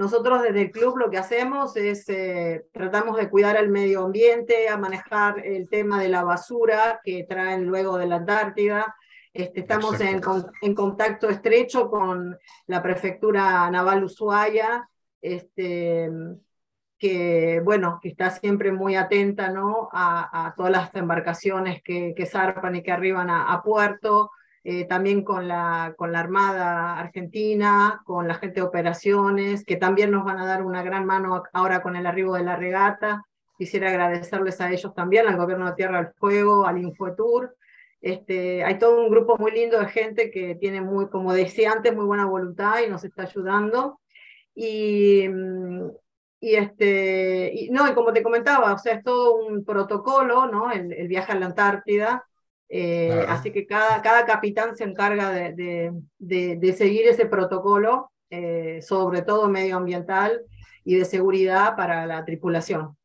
[0.00, 4.66] Nosotros desde el club lo que hacemos es, eh, tratamos de cuidar el medio ambiente,
[4.70, 8.96] a manejar el tema de la basura que traen luego de la Antártida.
[9.30, 10.22] Este, estamos en,
[10.62, 12.34] en, contacto estrecho con
[12.66, 14.88] la prefectura naval Ushuaia.
[15.20, 16.08] Este,
[16.98, 19.90] que, bueno, que está siempre muy atenta ¿no?
[19.92, 24.30] a, todas las embarcaciones que, que, zarpan y que arriban a, puerto,
[24.62, 30.10] eh, también con la, con la Armada Argentina, con la gente de operaciones, que también
[30.10, 33.24] nos van a dar una gran mano ahora con el arribo de la regata.
[33.56, 37.56] Quisiera agradecerles a ellos también, al Gobierno de Tierra del Fuego, al Infotour.
[38.02, 41.94] Este, hay todo un grupo muy lindo de gente que tiene, muy, como decía antes,
[41.94, 44.00] muy buena voluntad y nos está ayudando.
[44.54, 45.90] Y, mm,
[46.40, 50.70] y, este, y, no, y como te comentaba, o sea, es todo un protocolo, ¿no?
[50.70, 52.26] El, el viaje a la Antártida.
[52.72, 58.80] Eh, así que cada, cada capitán se encarga de, de, de, seguir ese protocolo, eh,
[58.80, 60.42] sobre todo medioambiental
[60.84, 62.96] y de seguridad para la tripulación.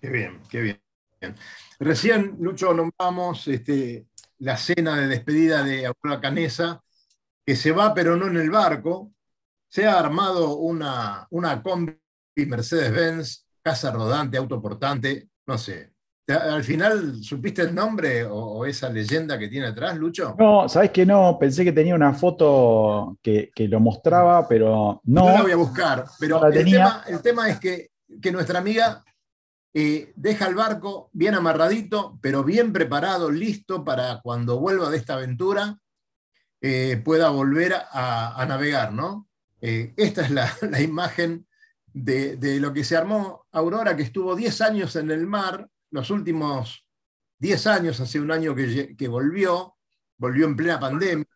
[0.00, 0.80] Qué bien, qué bien.
[1.78, 4.06] Recién, Lucho, nombramos este,
[4.38, 6.82] la cena de despedida de Aurora Canesa,
[7.44, 9.12] que se va, pero no en el barco.
[9.68, 11.94] Se ha armado una, una combi
[12.36, 15.92] Mercedes-Benz, casa rodante, autoportante, no sé.
[16.28, 20.34] ¿Al final supiste el nombre o, esa leyenda que tiene atrás, Lucho?
[20.38, 25.24] No, sabes que no, pensé que tenía una foto que, lo mostraba, pero no.
[25.24, 29.02] No la voy a buscar, pero el tema, el, tema, es que, que nuestra amiga
[29.72, 35.14] eh, deja el barco bien amarradito, pero bien preparado, listo para cuando vuelva de esta
[35.14, 35.78] aventura,
[36.60, 39.28] eh, pueda volver a, navegar, ¿no?
[39.60, 41.46] Eh, esta es la, la imagen
[41.92, 46.84] de, lo que se armó Aurora, que estuvo 10 años en el mar, los últimos
[47.38, 49.76] 10 años, hace un año que, volvió,
[50.16, 51.26] volvió en plena pandemia.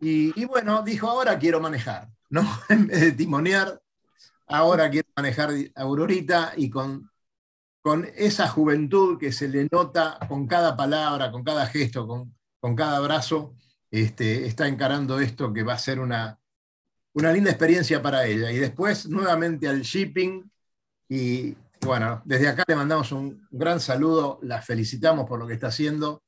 [0.00, 2.42] Y, y bueno, dijo, ahora quiero manejar, ¿no?
[2.68, 3.80] En vez de timonear,
[4.46, 7.10] ahora quiero manejar Aurorita y con,
[7.80, 12.76] con esa juventud que se le nota con cada palabra, con cada gesto, con, con
[12.76, 13.54] cada abrazo,
[13.90, 16.38] este, está encarando esto que va a ser una,
[17.14, 18.50] una linda experiencia para ella.
[18.52, 20.50] Y después nuevamente al shipping
[21.08, 25.68] y bueno, desde acá le mandamos un gran saludo, la felicitamos por lo que está
[25.68, 26.22] haciendo,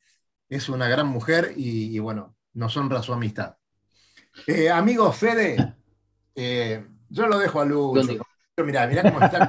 [0.48, 3.56] es una gran mujer y, y bueno, nos honra su amistad.
[4.46, 5.70] Eh, amigo Fede,
[6.34, 8.12] eh, yo lo dejo a Lucho.
[8.64, 9.46] Mirá, mirá cómo está.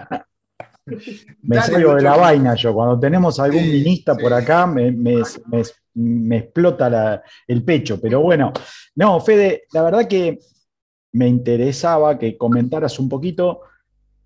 [1.48, 2.74] Me Dale, salgo de la vaina yo.
[2.74, 5.64] Cuando tenemos algún Sí, minista por acá, me, me- me-
[5.96, 8.00] me explota la- el pecho.
[8.02, 8.52] Pero bueno,
[8.96, 10.40] no, Fede, la verdad que
[11.14, 13.62] me interesaba que comentaras un poquito,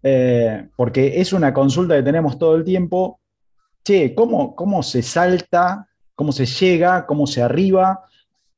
[0.03, 3.19] eh, porque es una consulta que tenemos todo el tiempo.
[3.83, 8.03] Che, ¿cómo, cómo se salta, cómo se llega, cómo se arriba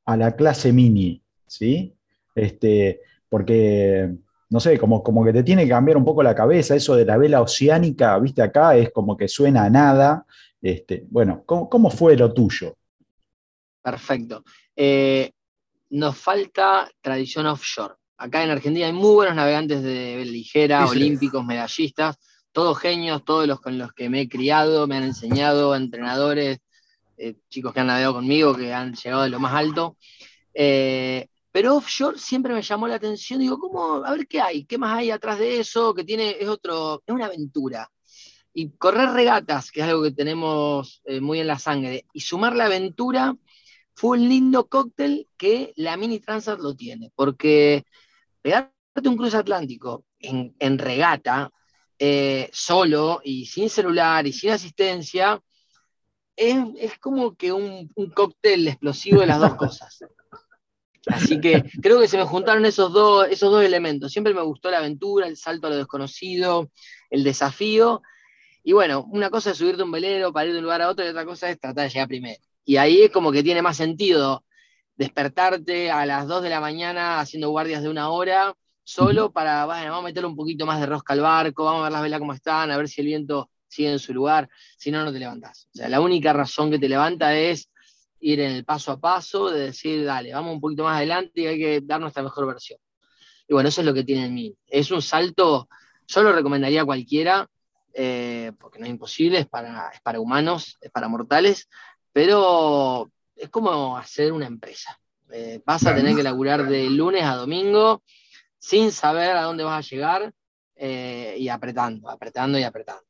[0.05, 1.21] a la clase mini?
[1.47, 1.95] ¿Sí?
[2.35, 4.11] Este, porque
[4.51, 7.05] no sé, como, como que te tiene que cambiar un poco la cabeza, eso de
[7.05, 10.25] la vela oceánica, viste acá, es como que suena a nada.
[10.61, 12.75] Este, bueno, ¿cómo, cómo fue lo tuyo?
[13.81, 14.43] Perfecto.
[14.75, 15.31] Eh,
[15.91, 17.95] nos falta tradición offshore.
[18.21, 20.91] Acá en Argentina hay muy buenos navegantes de ligera, sí.
[20.91, 22.19] olímpicos, medallistas,
[22.51, 26.59] todos genios, todos los con los que me he criado, me han enseñado, entrenadores,
[27.17, 29.97] eh, chicos que han navegado conmigo, que han llegado de lo más alto.
[30.53, 34.05] Eh, pero offshore siempre me llamó la atención, digo, ¿cómo?
[34.05, 37.15] A ver qué hay, qué más hay atrás de eso, que tiene, es otro, es
[37.15, 37.89] una aventura.
[38.53, 42.55] Y correr regatas, que es algo que tenemos eh, muy en la sangre, y sumar
[42.55, 43.35] la aventura
[43.95, 47.83] fue un lindo cóctel que la Mini Transat lo tiene, porque
[48.41, 48.71] pegarte
[49.05, 51.51] un cruce atlántico en, regata,
[51.97, 55.41] eh, solo y sin celular y sin asistencia,
[56.35, 59.99] es, es como que un, cóctel explosivo de las dos cosas.
[61.07, 64.11] Así que creo que se me juntaron esos dos, esos dos elementos.
[64.11, 66.69] Siempre me gustó la aventura, el salto a lo desconocido,
[67.09, 68.01] el desafío.
[68.63, 71.03] Y bueno, una cosa es subirte un velero para ir de un lugar a otro
[71.03, 72.39] y otra cosa es tratar de llegar primero.
[72.63, 74.45] Y ahí es como que tiene más sentido
[75.01, 79.85] despertarte a las 2 de la mañana haciendo guardias de una hora, solo para, bueno,
[79.85, 82.19] vamos a meter un poquito más de rosca al barco, vamos a ver las velas
[82.19, 85.17] cómo están, a ver si el viento sigue en su lugar, si no, no te
[85.17, 85.67] levantás.
[85.73, 87.67] O sea, la única razón que te levanta es
[88.19, 91.47] ir en el paso a paso, de decir, dale, vamos un poquito más adelante y
[91.47, 92.77] hay que dar nuestra mejor versión.
[93.47, 94.55] Y bueno, eso es lo que tiene en mí.
[94.67, 95.67] Es un salto,
[96.05, 97.49] yo lo recomendaría a cualquiera,
[97.91, 101.67] eh, porque no es imposible, es para, es para humanos, es para mortales,
[102.13, 104.97] pero es como hacer una empresa.
[105.31, 105.97] Eh, vas a Claro.
[105.97, 108.03] tener que laburar de lunes a domingo
[108.59, 110.33] sin saber a dónde vas a llegar
[110.75, 113.03] eh, y apretando, apretando y apretando.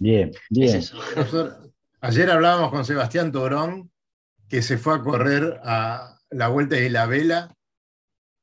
[0.00, 0.76] Bien, Es bien.
[1.16, 3.90] Nosotros- ayer hablábamos con Sebastián Torón,
[4.48, 7.54] que se fue a correr a la Vuelta de la Vela.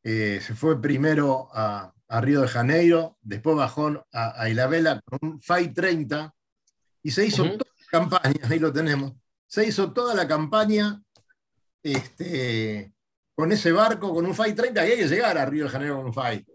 [0.04, 5.18] Eh, se fue primero a, a Río de Janeiro, después bajó a, a Ilabela con
[5.22, 6.34] un FAI 30
[7.02, 9.14] y se hizo toda la campaña, ahí lo tenemos,
[9.56, 11.02] se hizo toda la campaña
[11.82, 12.92] este,
[13.34, 15.96] con ese barco, con un FAI 30, que hay que llegar a Río de Janeiro
[15.96, 16.46] con un FAI.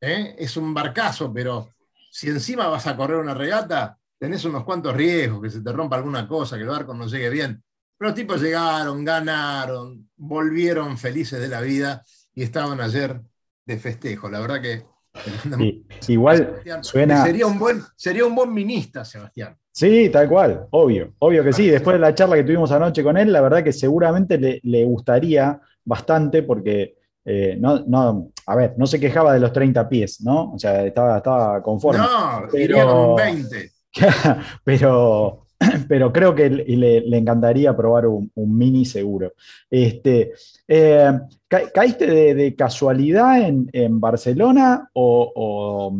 [0.00, 0.36] ¿Eh?
[0.38, 1.70] Es un barcazo, pero
[2.12, 5.96] si encima vas a correr una regata, tenés unos cuantos riesgos, que se te rompa
[5.96, 7.60] alguna cosa, que el barco no llegue bien.
[7.98, 12.04] Pero los tipos llegaron, ganaron, volvieron felices de la vida
[12.34, 13.20] y estaban ayer
[13.66, 14.30] de festejo.
[14.30, 14.86] La verdad que
[16.00, 17.24] Sí, Igual Sebastián, suena.
[17.24, 19.56] sería un buen, sería un buen minista, Sebastián.
[19.70, 21.68] Sí, tal cual, obvio, obvio que sí.
[21.68, 24.84] Después de la charla que tuvimos anoche con él, la verdad que seguramente le, le
[24.84, 30.20] gustaría bastante porque, eh, no, no, a ver, no se quejaba de los 30 pies,
[30.20, 30.52] ¿no?
[30.52, 32.00] O sea, estaba, estaba conforme.
[32.00, 33.70] No, Pero- iría con un 20.
[34.64, 35.41] pero,
[35.88, 39.32] pero creo que le, encantaría probar un, un mini seguro.
[39.70, 40.32] Este,
[40.68, 41.12] eh,
[41.48, 45.94] ca- ¿Caíste de, de casualidad en, en Barcelona o, o-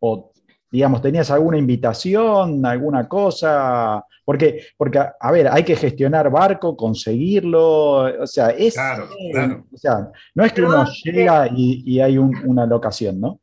[0.00, 0.32] o,
[0.70, 4.04] digamos, tenías alguna invitación, alguna cosa?
[4.24, 9.64] Porque, porque, a ver, hay que gestionar barco, conseguirlo, o sea, es, Claro, eh, claro.
[9.72, 13.40] o sea, no es que uno llega y, y hay un- una locación, ¿no?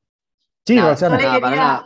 [0.66, 1.18] Sí, Roxana.
[1.18, 1.84] le, Nada, para nada.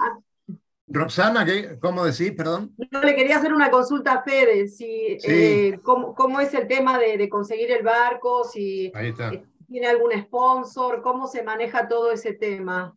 [0.88, 2.32] Roxana, ¿qué, ¿cómo decís?
[2.32, 2.74] Perdón.
[2.78, 5.28] yo le quería hacer una consulta a Fede, si, Sí.
[5.30, 9.32] eh, cómo, cómo es el tema de, de conseguir el barco, si Ahí está.
[9.68, 12.96] tiene algún sponsor, cómo se maneja todo ese tema.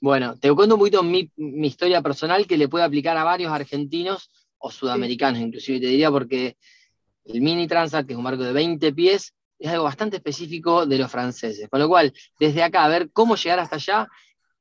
[0.00, 3.52] Bueno, te cuento un poquito mi, mi historia personal que le puede aplicar a varios
[3.52, 6.56] argentinos o sudamericanos, inclusive te diría, porque
[7.24, 10.98] el Mini Transat, que es un barco de 20 pies, es algo bastante específico de
[10.98, 11.68] los franceses.
[11.68, 14.08] Con lo cual, desde acá, a ver cómo llegar hasta allá,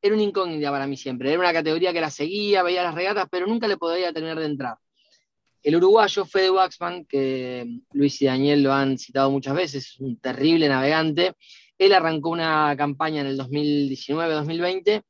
[0.02, 1.30] era una incógnita para mí siempre.
[1.30, 4.46] Era una categoría que la seguía, veía las regatas, pero nunca le podía terminar de
[4.46, 4.78] entrar.
[5.64, 10.20] el uruguayo Fede Waxman, que Luis y Daniel lo han citado muchas veces, es un
[10.20, 11.36] terrible navegante.
[11.78, 15.04] Él arrancó una campaña en el 2019-2020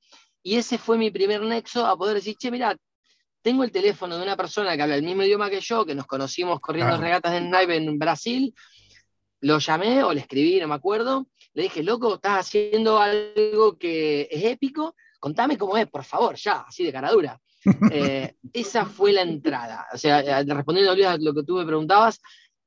[0.44, 2.76] y ese fue mi primer nexo a poder decir, che, mira,
[3.42, 6.06] tengo el teléfono de una persona que habla el mismo idioma que yo, que nos
[6.06, 8.54] conocimos corriendo regatas de snipe en Brasil,
[9.42, 14.28] lo llamé o le escribí, no me acuerdo, le dije, loco, estás haciendo algo que
[14.32, 17.40] es épico, contame cómo es, por favor, ya, así de cara dura.
[17.94, 19.86] Eh, esa fue la entrada.
[19.94, 22.20] O sea, eh, respondiendo a lo que tú me preguntabas,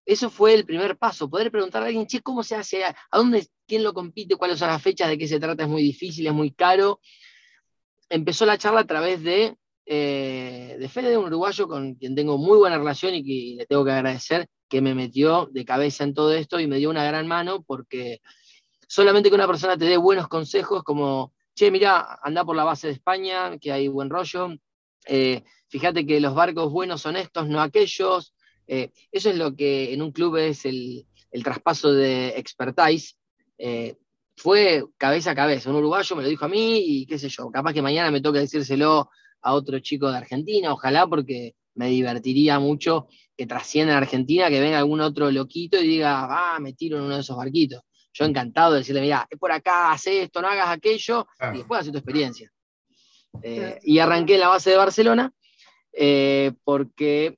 [0.07, 2.85] eso fue el primer paso, poder preguntarle a alguien, che, ¿cómo se hace?
[2.85, 4.37] ¿A dónde, quién lo compite?
[4.37, 5.09] ¿Cuáles son las fechas?
[5.09, 5.64] ¿De qué se trata?
[5.64, 7.01] Es muy difícil, es muy caro.
[8.09, 12.59] Empezó la charla a través de, eh, de Fede, un uruguayo con quien tengo muy
[12.59, 16.33] buena relación y que le tengo que agradecer que me metió de cabeza en todo
[16.33, 18.20] esto y me dio una gran mano porque
[18.94, 22.87] solamente que una persona te dé buenos consejos como, che, mira, anda por la base
[22.87, 24.50] de España, que hay buen rollo,
[25.04, 28.35] eh, fíjate que los barcos buenos son estos, no aquellos.
[28.68, 33.16] Eh, eso es lo que en un club es el, el traspaso de expertise.
[33.59, 33.96] Eh,
[34.37, 35.70] fue cabeza a cabeza.
[35.70, 38.20] Un uruguayo me lo dijo a mí y qué sé yo, capaz que mañana me
[38.20, 39.11] toca decírselo
[39.42, 44.61] a otro chico de Argentina, ojalá porque me divertiría mucho que trascienda en Argentina, que
[44.61, 47.83] venga algún otro loquito y diga, ah, me tiro en uno de esos barquitos.
[48.14, 51.55] Yo encantado de decirle, mira, es por acá, haz esto, no hagas aquello, Claro.
[51.55, 52.50] y después hace tu experiencia.
[53.42, 55.33] Eh, y arranqué en la base de Barcelona,
[55.92, 57.37] eh, porque,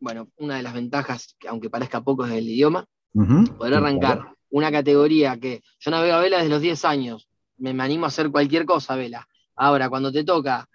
[0.00, 3.44] bueno, una de las ventajas, que aunque parezca poco, es el idioma, Ujú.
[3.58, 7.82] poder arrancar una categoría que yo navego a vela desde los 10 años, me, me
[7.84, 9.28] animo a hacer cualquier cosa a vela.
[9.54, 10.66] Ahora, cuando te toca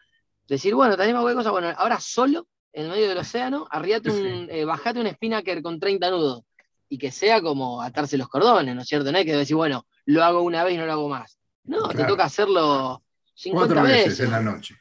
[0.47, 3.67] decir, bueno, te animo a cualquier cosa, bueno, ahora solo, en el medio del océano,
[3.71, 6.43] arriate un, eh, bajate un spinnaker con 30 nudos,
[6.89, 9.11] y que sea como atarse los cordones, ¿no es cierto?
[9.11, 11.37] No hay que decir, bueno, lo hago una vez y no lo hago más.
[11.63, 13.03] No, te toca hacerlo
[13.35, 14.25] 50 Cuatro veces veces.
[14.25, 14.75] en la noche.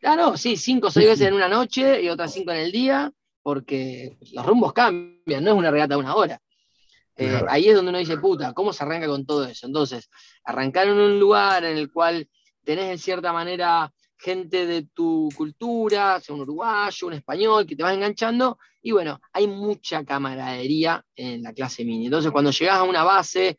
[0.00, 3.12] Claro, sí, cinco o seis veces en una noche y otras cinco en el día,
[3.42, 6.40] porque los rumbos cambian, no es una regata de una hora.
[7.16, 7.46] Eh, Claro.
[7.50, 9.66] ahí es donde uno dice, puta, ¿cómo se arranca con todo eso?
[9.66, 10.08] Entonces,
[10.44, 12.28] arrancar en un lugar en el cual
[12.62, 17.82] tenés en cierta manera gente de tu cultura, sea un uruguayo, un español, que te
[17.82, 22.06] vas enganchando, y bueno, hay mucha camaradería en la clase mini.
[22.06, 23.58] Entonces, cuando llegás a una base,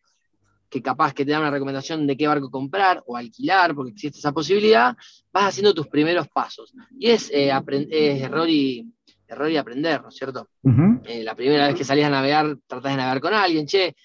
[0.70, 4.20] que capaz que te da una recomendación de qué barco comprar o alquilar, porque existe
[4.20, 4.96] esa posibilidad,
[5.34, 6.74] vas haciendo tus primeros pasos.
[6.98, 7.52] Y es, eh,
[7.90, 8.86] es error, y,
[9.28, 10.50] error y aprender, ¿no es cierto?
[11.06, 13.96] Eh, la primera vez que salís a navegar, tratás de navegar con alguien, che,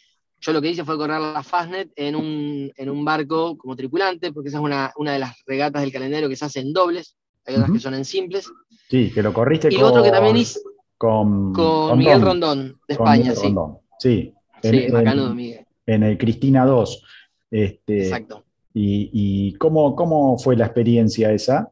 [0.45, 4.31] yo lo que hice fue correr la Fastnet en un, en un barco como tripulante,
[4.31, 7.17] porque esa es una, una de las regatas del calendario que se hace en dobles,
[7.47, 8.51] hay otras que son en simples.
[8.91, 10.61] Sí, que lo corriste Y con, otro que también hice
[10.99, 13.43] con, con Miguel Rondón, de España, Miguel sí.
[13.45, 13.79] Rondón.
[13.99, 15.67] Sí, en, Sí, en- Miguel.
[15.87, 17.03] en el Cristina 2.
[17.51, 18.45] Este, Exacto.
[18.75, 21.71] ¿Y, y cómo, cómo fue la experiencia esa?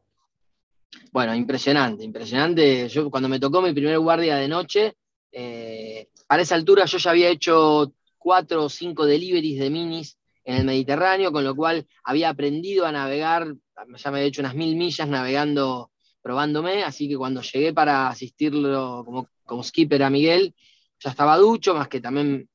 [1.11, 2.87] Bueno, impresionante, impresionante.
[2.87, 4.93] Yo cuando me tocó mi primer guardia de noche,
[5.31, 10.55] eh, para esa altura yo ya había hecho cuatro o cinco deliveries de minis en
[10.55, 13.53] el Mediterráneo, con lo cual había aprendido a navegar,
[13.97, 19.03] ya me había hecho unas mil millas navegando, probándome, así que cuando llegué para asistirlo
[19.05, 20.55] como, como skipper a Miguel,
[20.99, 22.49] ya estaba ducho, más que también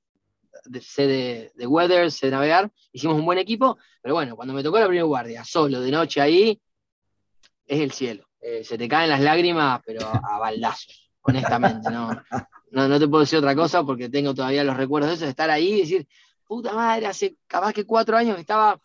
[0.81, 4.63] sé de, de weather, sé de navegar, hicimos un buen equipo, pero bueno, cuando me
[4.63, 6.61] tocó la primera guardia, solo, de noche ahí,
[7.67, 8.25] es el cielo.
[8.41, 11.91] Eh, se te caen las lágrimas, pero a, a baldazos, honestamente.
[11.91, 12.11] ¿no?
[12.71, 15.31] No, no te puedo decir otra cosa porque tengo todavía los recuerdos de eso, de
[15.31, 16.09] estar ahí y decir,
[16.47, 18.79] puta madre, hace capaz que cuatro años que estaba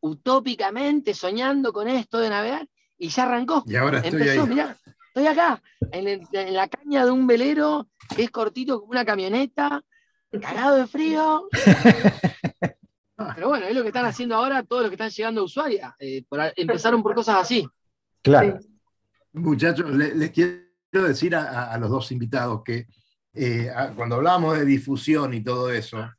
[0.00, 3.64] utópicamente soñando con esto de navegar y ya arrancó.
[3.66, 4.48] Y ahora estoy Empezó, ahí.
[4.48, 4.76] mirá,
[5.08, 9.04] estoy acá, en, el- en la caña de un velero que es cortito como una
[9.04, 9.82] camioneta,
[10.40, 11.48] cagado de frío.
[13.36, 15.94] Pero bueno, es lo que están haciendo ahora todos los que están llegando a Ushuaia.
[15.98, 17.66] Eh, por empezaron por cosas así.
[18.22, 18.58] Claro.
[19.32, 22.86] Muchachos, le- les quiero decir a, a- a los dos invitados que
[23.34, 26.10] eh, a- cuando hablamos de difusión y todo eso,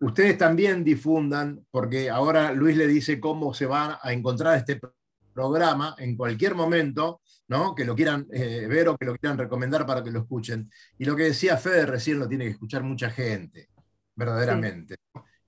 [0.00, 4.94] ustedes también difundan, porque ahora Luis le dice cómo se va a encontrar este pro-
[5.34, 7.74] programa en cualquier momento, ¿no?
[7.74, 10.70] que lo quieran eh, ver o que lo quieran recomendar para que lo escuchen.
[10.98, 13.68] Y lo que decía Fede recién lo tiene que escuchar mucha gente,
[14.16, 14.96] verdaderamente.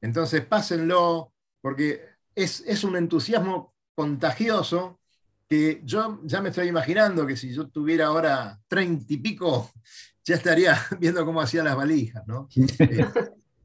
[0.00, 2.02] Entonces, pásenlo, porque
[2.34, 5.00] es, es un entusiasmo contagioso
[5.48, 9.70] que yo ya me estoy imaginando que si yo tuviera ahora treinta y pico,
[10.24, 12.48] ya estaría viendo cómo hacía las valijas, ¿no?
[12.78, 13.06] Eh,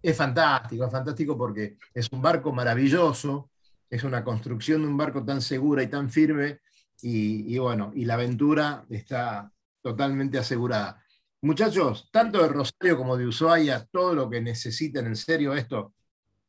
[0.01, 3.49] es fantástico, es fantástico porque es un barco maravilloso,
[3.89, 6.59] es una construcción de un barco tan segura y tan firme,
[7.01, 9.51] y, y bueno, y la aventura está
[9.81, 11.01] totalmente asegurada.
[11.41, 15.93] Muchachos, tanto de Rosario como de Ushuaia, todo lo que necesiten, en serio, esto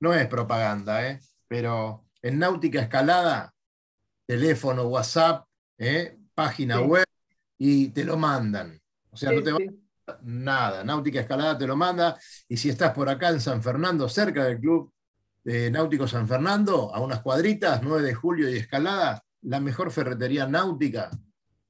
[0.00, 1.20] no es propaganda, ¿eh?
[1.48, 3.52] pero en náutica escalada,
[4.26, 5.46] teléfono, WhatsApp,
[5.78, 6.18] ¿eh?
[6.34, 6.82] página Sí.
[6.84, 7.04] web,
[7.58, 8.80] y te lo mandan.
[9.10, 9.85] O sea, no te sí.
[10.22, 10.84] Nada.
[10.84, 12.18] Náutica Escalada te lo manda.
[12.48, 14.92] Y si estás por acá en San Fernando, cerca del club
[15.44, 21.08] Náutico San Fernando, a unas cuadritas, 9 de julio y Escalada, la mejor ferretería náutica,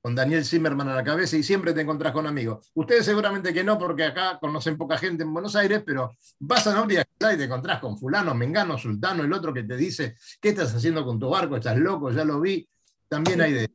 [0.01, 2.71] con Daniel Zimmerman a la cabeza y siempre te encontrás con amigos.
[2.73, 6.73] Ustedes seguramente que no, porque acá conocen poca gente en Buenos Aires, pero vas a
[6.73, 10.51] Náutica Escalada y te encontrás con fulano, mengano, sultano, el otro que te dice, ¿qué
[10.51, 11.57] estás haciendo con tu barco?
[11.57, 12.11] ¿Estás loco?
[12.11, 12.67] Ya lo vi.
[13.09, 13.71] También hay de...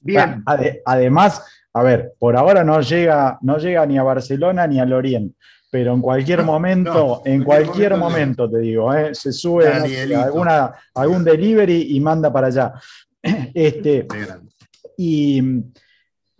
[0.00, 0.44] Bien.
[0.46, 1.42] Ade- Además,
[1.78, 5.36] a ver, por ahora no llega, no llega ni a Barcelona ni al Oriente,
[5.70, 9.66] pero en cualquier momento, no, en cualquier momento momento, te digo, eh, se sube
[10.10, 12.72] no alguna, algún delivery y manda para allá.
[13.54, 14.06] Este,
[14.96, 15.42] y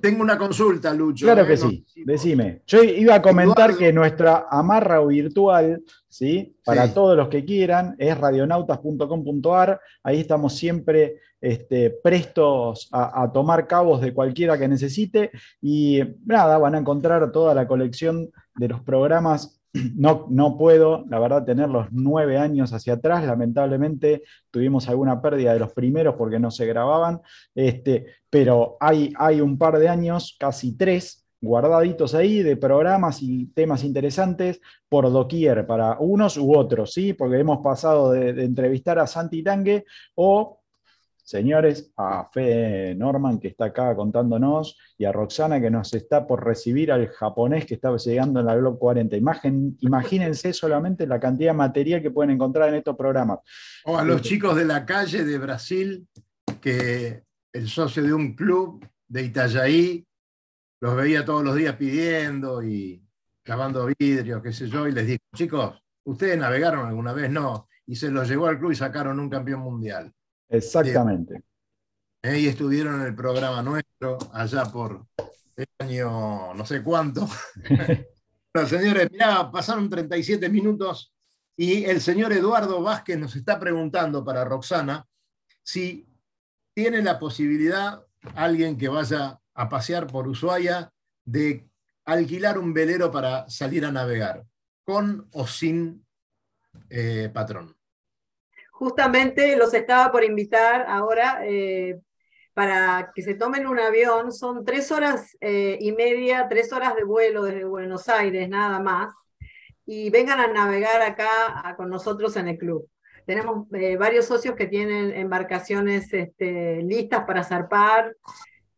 [0.00, 1.26] Tengo una consulta, Lucho.
[1.26, 1.46] claro ¿eh?
[1.46, 2.62] que No- sí, decime.
[2.66, 3.78] Yo iba a comentar Eduardo.
[3.78, 6.56] que nuestra amarra virtual, ¿sí?
[6.64, 6.94] Para Sí.
[6.94, 9.80] todos los que quieran, es radionautas.com.ar.
[10.02, 15.30] Ahí estamos siempre este, prestos a, a tomar cabos de cualquiera que necesite.
[15.60, 19.57] Y nada, van a encontrar toda la colección de los programas.
[19.96, 23.24] No, no puedo, la verdad, tener los nueve años hacia atrás.
[23.24, 27.20] Lamentablemente tuvimos alguna pérdida de los primeros porque no se grababan.
[27.54, 33.46] Este, pero hay, hay un par de años, casi tres, guardaditos ahí de programas y
[33.54, 37.12] temas interesantes por doquier, para unos u otros, ¿sí?
[37.12, 39.84] Porque hemos pasado de, de entrevistar a Santi Tangue
[40.16, 40.60] o,
[41.28, 46.42] señores, a Fede Norman, que está acá contándonos, y a Roxana, que nos está por
[46.42, 49.14] recibir al japonés que estaba llegando en la Globe 40.
[49.14, 53.40] Imagen, imagínense solamente la cantidad de material que pueden encontrar en estos programas.
[53.84, 56.08] O a los chicos de la calle de Brasil,
[56.62, 60.06] que el socio de un club de Itajaí
[60.80, 63.04] los veía todos los días pidiendo y
[63.42, 67.30] clavando vidrios, qué sé yo, y les dijo, chicos, ¿ustedes navegaron alguna vez?
[67.30, 67.68] No.
[67.84, 70.10] Y se los llevó al club y sacaron un campeón mundial.
[70.48, 71.42] Exactamente.
[72.22, 72.38] ¿eh?
[72.38, 75.06] Y estuvieron en el programa nuestro allá por
[75.56, 77.28] el año no sé cuánto.
[78.54, 81.12] Bueno, señores, mirá, pasaron 37 minutos
[81.54, 85.06] y el señor Eduardo Vázquez nos está preguntando para Roxana
[85.62, 86.08] si
[86.74, 88.02] tiene la posibilidad
[88.34, 90.90] alguien que vaya a pasear por Ushuaia
[91.24, 91.68] de
[92.06, 94.44] alquilar un velero para salir a navegar,
[94.82, 96.06] con o sin
[96.88, 97.76] eh, patrón.
[98.78, 101.98] Justamente los estaba por invitar ahora eh,
[102.54, 104.30] para que se tomen un avión.
[104.30, 109.12] Son tres horas eh, y media, tres horas de vuelo desde Buenos Aires, nada más.
[109.84, 112.88] Y vengan a navegar acá con nosotros en el club.
[113.26, 118.14] Tenemos eh, varios socios que tienen embarcaciones este, listas para zarpar.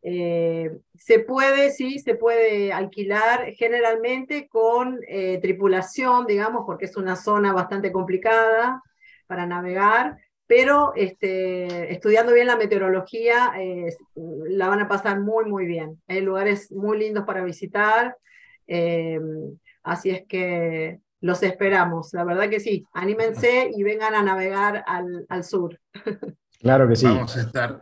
[0.02, 4.98] Se puede, sí, se puede alquilar generalmente con
[5.42, 8.82] tripulación, digamos, porque es una zona bastante complicada
[9.30, 10.18] para navegar,
[10.48, 16.02] pero este, estudiando bien la meteorología eh, la van a pasar muy, muy bien.
[16.08, 18.16] Hay lugares muy lindos para visitar,
[18.66, 19.20] eh,
[19.84, 22.12] así es que los esperamos.
[22.12, 25.78] La verdad que sí, anímense y vengan a navegar al, al sur.
[26.60, 27.06] Claro que sí.
[27.06, 27.80] Vamos a estar.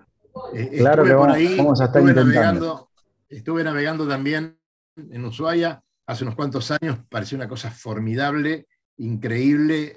[0.55, 2.40] eh, Claro estuve que por vamos- ahí, vamos a estar estuve intentando.
[2.40, 2.90] navegando,
[3.28, 4.57] estuve navegando también
[4.96, 8.66] en Ushuaia hace unos cuantos años, pareció una cosa formidable,
[8.99, 9.96] increíble.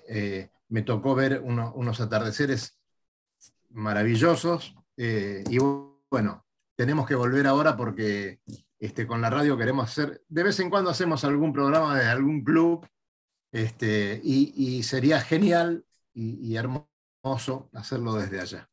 [0.71, 2.79] Me tocó ver uno- unos atardeceres
[3.69, 4.75] maravillosos.
[4.97, 5.57] eh, y
[6.09, 6.45] bueno,
[6.75, 8.39] tenemos que volver ahora porque
[8.79, 12.43] este, con la radio queremos hacer, de vez en cuando hacemos algún programa de algún
[12.43, 12.85] club,
[13.51, 18.69] este, y, sería genial y, y hermoso hacerlo desde allá.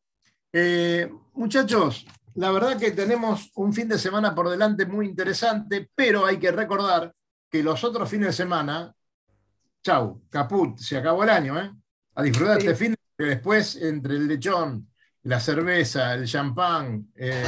[0.52, 6.24] Eh, muchachos, la verdad que tenemos un fin de semana por delante muy interesante, pero
[6.26, 7.12] hay que recordar
[7.50, 8.94] que los otros fines de semana,
[9.82, 11.70] chau, caput, se acabó el año, ¿eh?
[12.18, 12.66] A disfrutar Sí.
[12.66, 14.88] este fin, que después entre el lechón,
[15.22, 17.46] la cerveza, el champán, el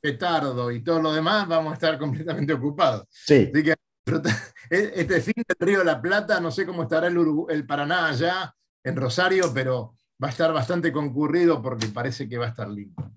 [0.00, 3.04] petardo y todo lo demás, vamos a estar completamente ocupados.
[3.10, 3.50] Sí.
[3.52, 3.74] Así que
[4.06, 4.30] disfruta-
[4.70, 8.06] este fin del Río de la Plata, no sé cómo estará el, Urugu- el Paraná
[8.08, 12.68] allá en Rosario, pero va a estar bastante concurrido porque parece que va a estar
[12.68, 13.10] lindo.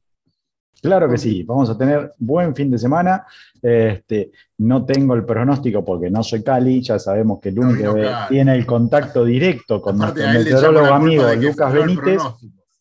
[0.83, 3.25] Claro que sí, vamos a tener buen fin de semana.
[3.61, 7.95] Este, no tengo el pronóstico porque no soy Cali, ya sabemos que el único vino
[7.95, 8.27] que Cali.
[8.29, 12.21] tiene el contacto directo con Aparte, nuestro meteorólogo amigo Lucas Benítez.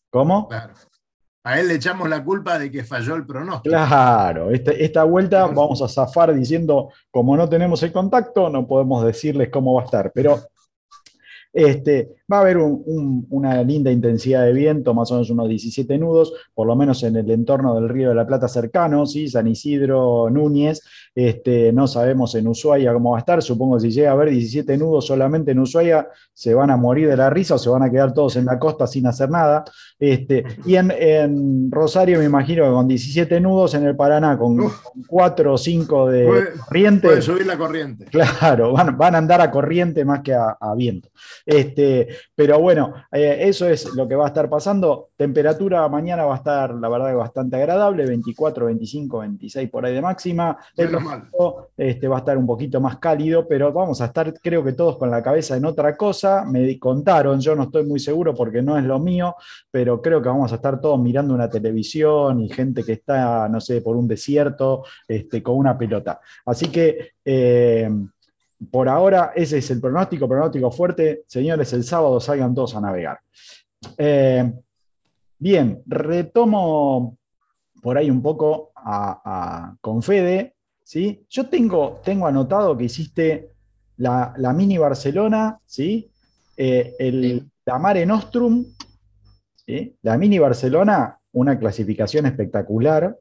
[0.09, 0.47] ¿Cómo?
[0.49, 0.73] Claro.
[1.45, 3.73] A él le echamos la culpa de que falló el pronóstico.
[3.75, 9.05] Claro, este- esta vuelta vamos a zafar diciendo, como no tenemos el contacto, no podemos
[9.05, 10.11] decirles cómo va a estar.
[10.13, 10.39] Pero
[11.55, 16.33] Este, va a haber una linda intensidad de viento, más o menos unos 17 nudos,
[16.53, 19.27] por lo menos en el entorno del Río de la Plata cercano, ¿sí?
[19.27, 20.81] San Isidro, Núñez.
[21.15, 23.43] Este, no sabemos en Ushuaia cómo va a estar.
[23.43, 27.07] Supongo que si llega a haber 17 nudos solamente en Ushuaia, se van a morir
[27.07, 29.63] de la risa o se van a quedar todos en la costa sin hacer nada.
[29.99, 34.57] Este, y en, Rosario me imagino que con 17 nudos en el Paraná, con,
[35.07, 36.25] 4 o 5 de
[36.65, 37.07] corriente.
[37.07, 38.05] Puede subir la corriente.
[38.05, 41.09] Claro, van, a andar a corriente más que a, viento.
[41.45, 45.09] Este, pero bueno, eh, eso es lo que va a estar pasando.
[45.15, 50.01] Temperatura mañana va a estar, la verdad, bastante agradable, 24, 25, 26 por ahí de
[50.01, 50.57] máxima.
[50.75, 50.97] El
[51.77, 54.97] este, va a estar un poquito más cálido, pero vamos a estar, creo que todos
[54.97, 56.43] con la cabeza en otra cosa.
[56.45, 59.35] Me contaron, yo no estoy muy seguro porque no es lo mío,
[59.69, 63.61] pero creo que vamos a estar todos mirando una televisión y gente que está, no
[63.61, 66.19] sé, por un desierto este, con una pelota.
[66.45, 67.89] Así que eh,
[68.71, 71.23] por ahora ese es el pronóstico, pronóstico fuerte.
[71.27, 73.19] Señores, el sábado salgan todos a navegar.
[73.97, 74.51] Eh,
[75.37, 77.17] bien, retomo
[77.81, 78.71] por ahí un poco
[79.81, 80.55] con Fede.
[80.83, 81.25] ¿sí?
[81.29, 83.51] Yo tengo, tengo anotado que hiciste
[83.97, 86.09] la, Mini Barcelona, ¿sí?
[86.55, 88.65] Eh, el, la Mare Nostrum,
[90.01, 93.17] la Mini Barcelona, una clasificación espectacular,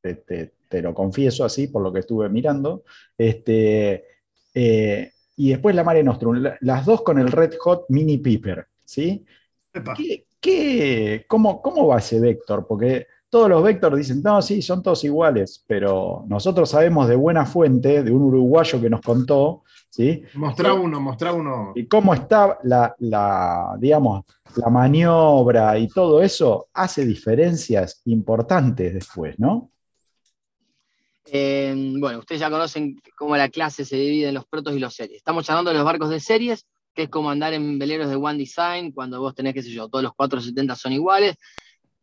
[0.00, 2.84] te, lo confieso así por lo que estuve mirando.
[3.16, 4.04] Este,
[4.58, 8.66] eh, y después la Mare Nostrum, las dos con el Red Hot Mini Piper.
[8.86, 9.22] ¿sí?
[10.40, 12.66] ¿Qué, cómo, ¿Cómo va ese vector?
[12.66, 17.44] Porque todos los vectors dicen, no, sí, son todos iguales, pero nosotros sabemos de buena
[17.44, 20.22] fuente, de un uruguayo que nos contó, ¿sí?
[20.32, 21.72] Mostrá uno, mostrá uno.
[21.74, 24.24] Y cómo está la, digamos,
[24.56, 29.68] la maniobra y todo eso hace diferencias importantes después, ¿no?
[31.26, 34.94] Eh, bueno, ustedes ya conocen cómo la clase se divide en los protos y los
[34.94, 35.18] series.
[35.18, 38.38] Estamos hablando de los barcos de series, que es como andar en veleros de One
[38.38, 41.36] Design, cuando vos tenés, qué sé yo, todos los 470 son iguales,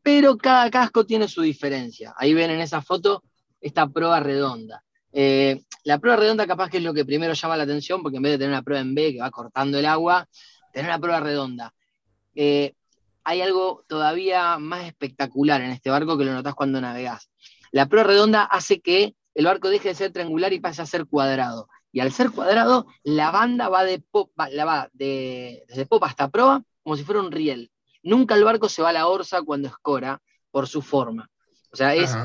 [0.01, 2.13] pero cada casco tiene su diferencia.
[2.17, 3.23] Ahí ven en esa foto
[3.61, 4.83] esta prueba redonda.
[5.13, 8.23] Eh, la prueba redonda capaz que es lo que primero llama la atención, porque en
[8.23, 10.27] vez de tener una prueba en B que va cortando el agua,
[10.73, 11.73] tener una prueba redonda.
[12.35, 12.73] Eh,
[13.23, 17.29] hay algo todavía más espectacular en este barco que lo notas cuando navegás.
[17.73, 21.07] La prueba redonda hace que el barco deje de ser triangular y pase a ser
[21.07, 21.67] cuadrado.
[21.91, 24.03] Y al ser cuadrado, la banda va, de
[24.51, 27.71] la va de, desde popa hasta proa como si fuera un riel.
[28.03, 30.21] Nunca el barco se va a la orza cuando escora
[30.51, 31.31] por su forma.
[31.71, 32.15] O sea, es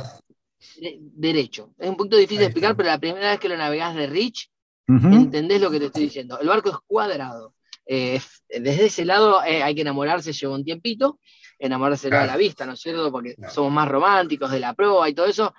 [0.80, 1.72] derecho.
[1.78, 4.50] Es un poquito difícil de explicar, pero la primera vez que lo navegás de Rich,
[4.86, 6.38] entendés lo que te estoy diciendo.
[6.38, 7.54] El barco es cuadrado.
[7.90, 8.20] Eh,
[8.50, 11.18] desde ese lado eh, hay que enamorarse, lleva un tiempito,
[11.58, 13.10] enamorarse a la vista, ¿no es cierto?
[13.10, 15.54] Porque somos más románticos de la proa y todo eso,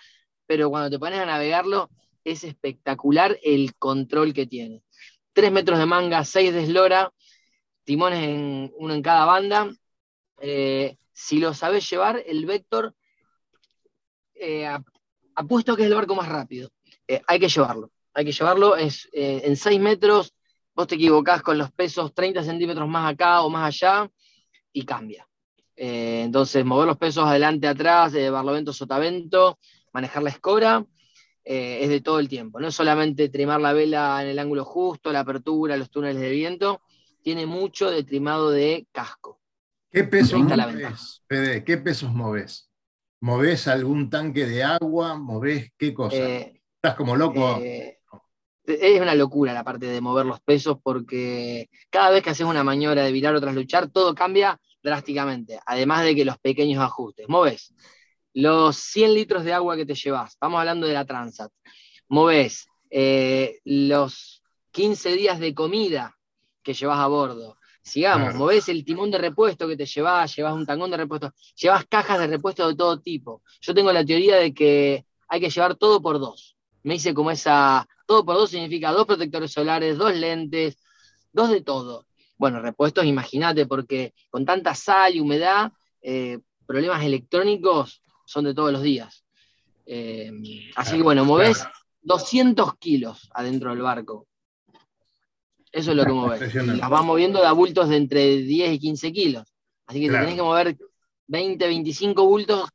[0.45, 1.89] pero cuando te pones a navegarlo,
[2.23, 4.83] es espectacular el control que tiene.
[5.33, 7.11] Tres metros de manga, seis de eslora,
[7.83, 9.71] timones en, uno en cada banda,
[10.39, 12.93] eh, si lo sabes llevar, el Vector,
[15.33, 16.69] apuesto que es el barco más rápido.
[17.25, 17.91] Hay que llevarlo.
[18.13, 18.75] Hay que llevarlo.
[18.75, 20.33] Es, en 6 metros,
[20.79, 24.09] vos te equivocás con los pesos 30 centímetros más acá o más allá
[24.71, 25.27] y cambia.
[25.75, 29.59] entonces, mover los pesos adelante, atrás, de barlovento, sotavento,
[29.91, 30.85] manejar la escora,
[31.43, 32.61] es de todo el tiempo.
[32.61, 36.29] No es solamente trimar la vela en el ángulo justo, la apertura, los túneles de
[36.29, 36.81] viento,
[37.21, 39.41] tiene mucho de trimado de casco.
[39.91, 42.71] ¿Qué pesos moves, ¿Qué pesos moves?
[43.19, 45.17] ¿Moves algún tanque de agua?
[45.17, 46.15] ¿Moves qué cosa?
[46.15, 47.59] Eh, ¿Estás como loco?
[47.59, 47.98] Eh,
[48.69, 52.63] es una locura la parte de mover los pesos porque cada vez que haces una
[52.63, 55.59] maniobra de virar o tras luchar, todo cambia drásticamente.
[55.65, 57.27] Además de que los pequeños ajustes.
[57.27, 57.73] Moves
[58.33, 60.31] los 100 litros de agua que te llevas.
[60.31, 61.51] Estamos hablando de la Transat.
[62.07, 66.15] Moves eh, los 15 días de comida
[66.63, 67.59] que llevas a bordo
[67.89, 71.85] Sigamos, movés el timón de repuesto que te llevas, llevas un tangón de repuesto, llevas
[71.85, 73.41] cajas de repuesto de todo tipo.
[73.61, 76.55] Yo tengo la teoría de que hay que llevar todo por dos.
[76.83, 80.79] Me dice como esa, todo por dos significa dos protectores solares, dos lentes,
[81.31, 82.07] dos de todo.
[82.39, 88.71] Bueno, repuestos, imagínate, porque con tanta sal y humedad, eh, problemas electrónicos son de todos
[88.71, 89.23] los días.
[89.85, 90.31] Eh,
[90.75, 91.63] así que bueno, movés
[92.01, 94.25] 200 kilos adentro del barco.
[95.71, 96.55] Eso es lo que mueves.
[96.55, 99.53] Las vas moviendo de bultos de entre 10 y 15 kilos.
[99.85, 100.75] Así que te tenés que mover
[101.27, 102.69] 20, 25 bultos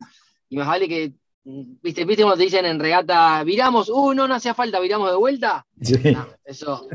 [0.48, 1.12] y más vale que,
[1.44, 3.88] ¿viste, ¿viste cómo te dicen en regata, viramos?
[3.88, 5.66] Uh, no, no hacía falta, viramos de vuelta.
[5.80, 6.16] Sí.
[6.44, 6.88] eso.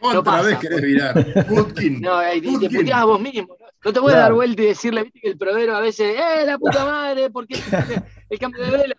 [0.00, 1.14] Otra vez querés virar.
[2.00, 3.56] no, te puteás vos mismo.
[3.84, 6.58] No te puedes dar vuelta y decirle, viste que el proveedor a veces, ¡eh, la
[6.58, 7.30] puta madre!
[7.30, 7.58] ¿Por qué
[8.30, 8.96] el cambio de vela?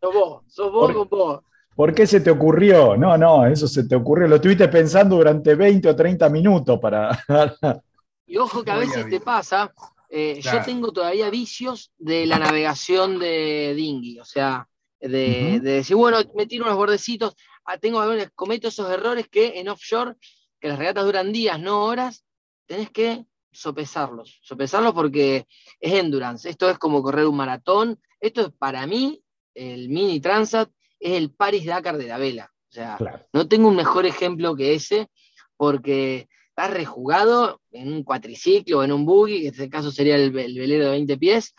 [0.00, 1.40] Sos vos, sos vos con vos.
[1.74, 2.96] ¿Por qué se te ocurrió?
[2.96, 4.28] No, no, eso se te ocurrió.
[4.28, 7.18] Lo estuviste pensando durante 20 o 30 minutos para.
[8.26, 9.72] y ojo que a veces te pasa.
[10.16, 14.68] Eh, yo tengo todavía vicios de la navegación de dinghy, o sea,
[15.00, 17.34] de, decir, bueno, me tiro unos bordecitos,
[17.64, 18.00] ah, tengo
[18.36, 20.14] cometo esos errores que en offshore,
[20.60, 22.24] que las regatas duran días, no horas,
[22.66, 25.48] tenés que sopesarlos, sopesarlos porque
[25.80, 29.20] es endurance, esto es como correr un maratón, esto es para mí,
[29.52, 33.74] el mini Transat es el Paris Dakar de la vela, o sea, no tengo un
[33.74, 35.08] mejor ejemplo que ese,
[35.56, 40.14] porque estás rejugado en un cuatriciclo o en un buggy, que en este caso sería
[40.14, 41.52] el, velero de 20 pies,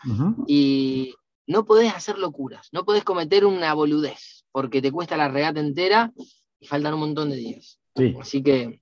[0.46, 1.14] y
[1.46, 6.12] no podés hacer locuras, no podés cometer una boludez, porque te cuesta la regata entera
[6.58, 7.78] y faltan un montón de días.
[8.20, 8.80] Así que.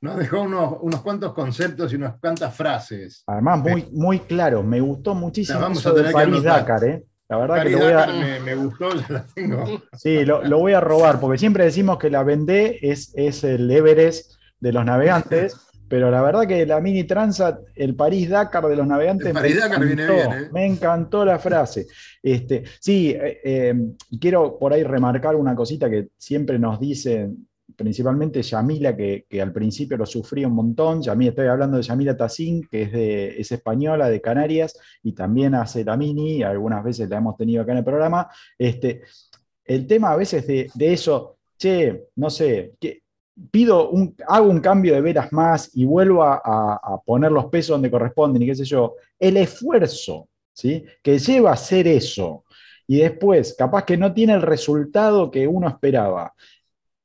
[0.00, 3.24] Nos dejó unos, cuantos conceptos y unas cuantas frases.
[3.26, 4.62] Además, muy, muy claro.
[4.62, 7.04] Me gustó muchísimo vamos a tener Paris Dakar, ¿eh?
[7.28, 8.40] La verdad que lo voy a...
[8.44, 9.64] me, gustó, ya la tengo.
[9.96, 14.41] Sí, lo, voy a robar, porque siempre decimos que la Vendée es, es el Everest
[14.62, 15.56] de los navegantes.
[15.88, 19.80] pero la verdad que la Mini Transat, el París Dakar de los navegantes, me, encantó,
[19.80, 20.48] viene bien, ¿eh?
[20.50, 21.86] me encantó la frase.
[22.22, 23.74] Este, sí, eh, eh,
[24.18, 27.46] quiero por ahí remarcar una cosita que siempre nos dicen,
[27.76, 31.02] principalmente Yamila, que, al principio lo sufría un montón.
[31.02, 35.54] Yamila, estoy hablando de Yamila Tacín, que es, de, es española, de Canarias, y también
[35.54, 38.30] hace la Mini, algunas veces la hemos tenido acá en el programa.
[38.56, 39.02] Este,
[39.62, 43.01] el tema a veces de, de eso, che, no sé, que
[43.50, 47.90] pido un, hago un cambio de veras más y vuelvo a, poner los pesos donde
[47.90, 50.84] corresponden y qué sé yo, el esfuerzo ¿sí?
[51.02, 52.44] que lleva a hacer eso
[52.86, 56.34] y después capaz que no tiene el resultado que uno esperaba,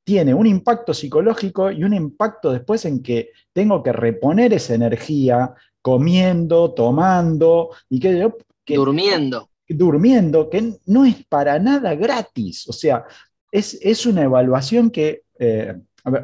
[0.04, 5.54] tiene un impacto psicológico y un impacto después en que tengo que reponer esa energía
[5.82, 9.50] comiendo, tomando y qué yo, durmiendo.
[9.68, 12.66] Durmiendo, que no es para nada gratis.
[12.68, 13.04] O sea,
[13.52, 15.74] es, una evaluación que eh,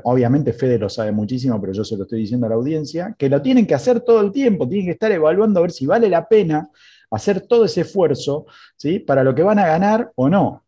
[0.04, 3.28] obviamente Fede lo sabe muchísimo, pero yo se lo estoy diciendo a la audiencia, que
[3.28, 6.08] lo tienen que hacer todo el tiempo, tienen que estar evaluando a ver si vale
[6.08, 6.70] la pena
[7.10, 8.98] hacer todo ese esfuerzo ¿sí?
[8.98, 10.64] para lo que van a ganar o no.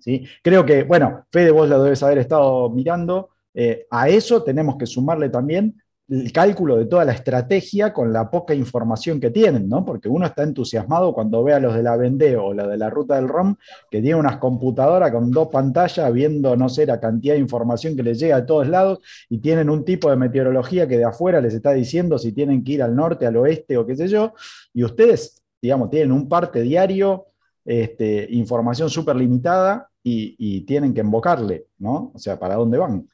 [0.00, 0.26] ¿sí?
[0.42, 4.86] Creo que, bueno, Fede, vos lo debes haber estado mirando, eh, a eso tenemos que
[4.86, 9.84] sumarle también el cálculo de toda la estrategia con la poca información que tienen, ¿no?
[9.84, 12.88] Porque uno está entusiasmado cuando ve a los de la Vendeo o la de la
[12.88, 13.56] ruta del ROM,
[13.90, 18.02] que tienen unas computadoras con dos pantallas viendo, no sé, la cantidad de información que
[18.02, 21.52] les llega a todos lados y tienen un tipo de meteorología que de afuera les
[21.52, 24.32] está diciendo si tienen que ir al norte, al oeste o qué sé yo,
[24.72, 27.26] y ustedes, digamos, tienen un parte diario,
[27.66, 32.12] este, información súper limitada y, y tienen que invocarle, ¿no?
[32.14, 33.06] O sea, ¿para dónde van?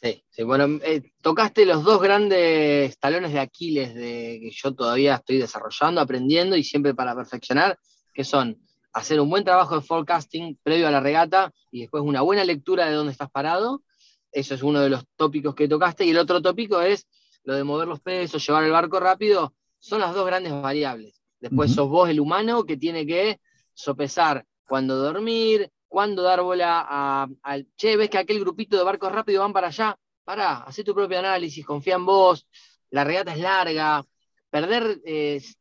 [0.00, 5.16] Sí, sí, bueno, eh, tocaste los dos grandes talones de Aquiles de, que yo todavía
[5.16, 7.76] estoy desarrollando, aprendiendo y siempre para perfeccionar,
[8.14, 8.56] que son
[8.92, 12.86] hacer un buen trabajo de forecasting previo a la regata y después una buena lectura
[12.86, 13.82] de dónde estás parado.
[14.30, 16.04] Eso es uno de los tópicos que tocaste.
[16.04, 17.06] Y el otro tópico es
[17.42, 19.54] lo de mover los pesos, llevar el barco rápido.
[19.80, 21.22] Son las dos grandes variables.
[21.40, 23.40] Después sos vos el humano que tiene que
[23.74, 29.42] sopesar cuándo dormir, cuándo dar bola al, che, ves que aquel grupito de barcos rápidos
[29.42, 32.46] van para allá, para, haz tu propio análisis, confía en vos,
[32.90, 34.04] la regata es larga,
[34.50, 35.00] perder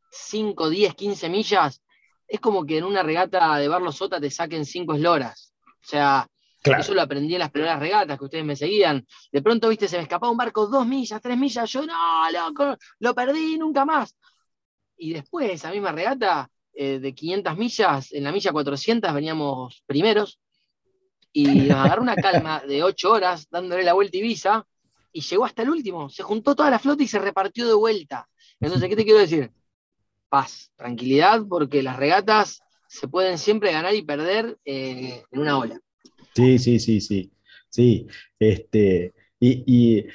[0.10, 1.82] 5, 10, 15 millas
[2.28, 5.54] es como que en una regata de Barlo Sota te saquen 5 esloras.
[5.66, 6.28] O sea,
[6.64, 9.06] eso lo aprendí en las primeras regatas que ustedes me seguían.
[9.32, 12.76] De pronto, viste, se me escapaba un barco 2 millas, 3 millas, yo no, loco,
[13.00, 14.16] lo perdí nunca más.
[14.98, 16.50] Y después, esa misma regata,
[16.80, 20.40] eh, de 500 millas, en la milla 400 veníamos primeros,
[21.34, 24.64] y nos agarró una calma de 8 horas dándole la vuelta Ibiza,
[25.12, 28.28] y llegó hasta el último, se juntó toda la flota y se repartió de vuelta.
[28.60, 29.52] Entonces, ¿qué te quiero decir?
[30.30, 35.80] Paz, tranquilidad, porque las regatas se pueden siempre ganar y perder eh, en una ola.
[36.36, 37.32] Sí, sí, sí, sí.
[37.70, 38.08] Sí,
[38.40, 40.06] este, y,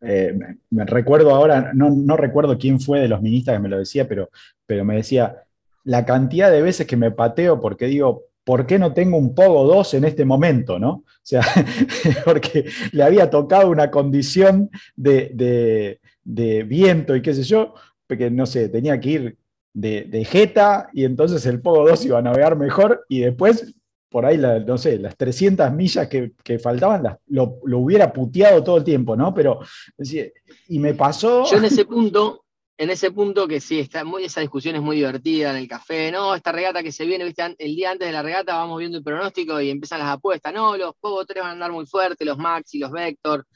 [0.00, 0.38] eh,
[0.70, 4.06] me, recuerdo ahora, no, no, recuerdo quién fue de los ministros que me lo decía,
[4.06, 4.30] pero,
[4.66, 5.43] pero me decía,
[5.84, 9.64] la cantidad de veces que me pateo porque digo, ¿por qué no tengo un Pogo
[9.64, 10.78] 2 en este momento?
[10.78, 10.90] ¿no?
[10.90, 11.42] O sea,
[12.24, 17.74] porque le había tocado una condición de, viento y qué sé yo,
[18.06, 19.36] porque no sé, tenía que ir
[19.72, 23.74] de, Jeta y entonces el Pogo 2 iba a navegar mejor y después,
[24.08, 28.84] por ahí, no sé, las 300 millas que, faltaban lo, lo, hubiera puteado todo el
[28.84, 29.34] tiempo, ¿no?
[29.34, 29.60] Pero,
[30.68, 31.44] y me pasó...
[31.50, 32.43] Yo en ese punto
[32.76, 36.10] en ese punto que sí, está muy, esa discusión es muy divertida en el café,
[36.10, 37.54] no, esta regata que se viene, ¿viste?
[37.58, 40.76] el día antes de la regata vamos viendo el pronóstico y empiezan las apuestas, no,
[40.76, 43.46] los Pogo 3 van a andar muy fuertes, los Max y los Vector,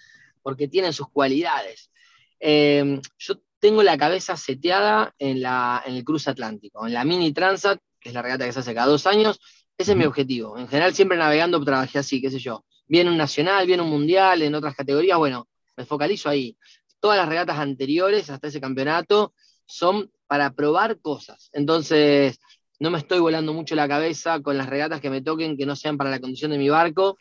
[0.43, 1.91] porque tienen sus cualidades.
[2.39, 7.33] Em, yo tengo la cabeza seteada en, la, en el cruce atlántico, en la Mini
[7.33, 9.41] Transat, que es la regata que se hace cada dos años,
[9.77, 10.59] Ese es mi objetivo.
[10.59, 12.65] En general, siempre navegando trabajé así, qué sé yo.
[12.87, 16.57] Viene un nacional, viene un mundial, en otras categorías, bueno, me focalizo ahí.
[17.01, 19.35] Todas las regatas anteriores hasta ese campeonato
[19.67, 21.51] son para probar cosas.
[21.53, 22.39] Entonces,
[22.81, 25.77] no me estoy volando mucho la cabeza con las regatas que me toquen que no
[25.77, 27.19] sean para la condición de mi barco.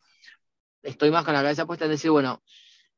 [0.83, 2.43] Estoy más con la cabeza puesta en decir, bueno,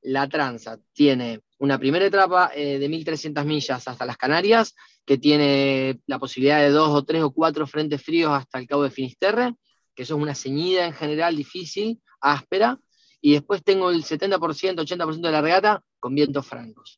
[0.02, 4.76] la tranza tiene una primera etapa eh, de 1.300 millas hasta las Canarias,
[5.06, 8.84] que tiene la posibilidad de dos o tres o cuatro frentes fríos hasta el Cabo
[8.84, 9.54] de Finisterre,
[9.96, 12.80] que eso es una ceñida en general difícil, áspera,
[13.22, 16.98] y después tengo el 70%, 80% de la regata con vientos francos.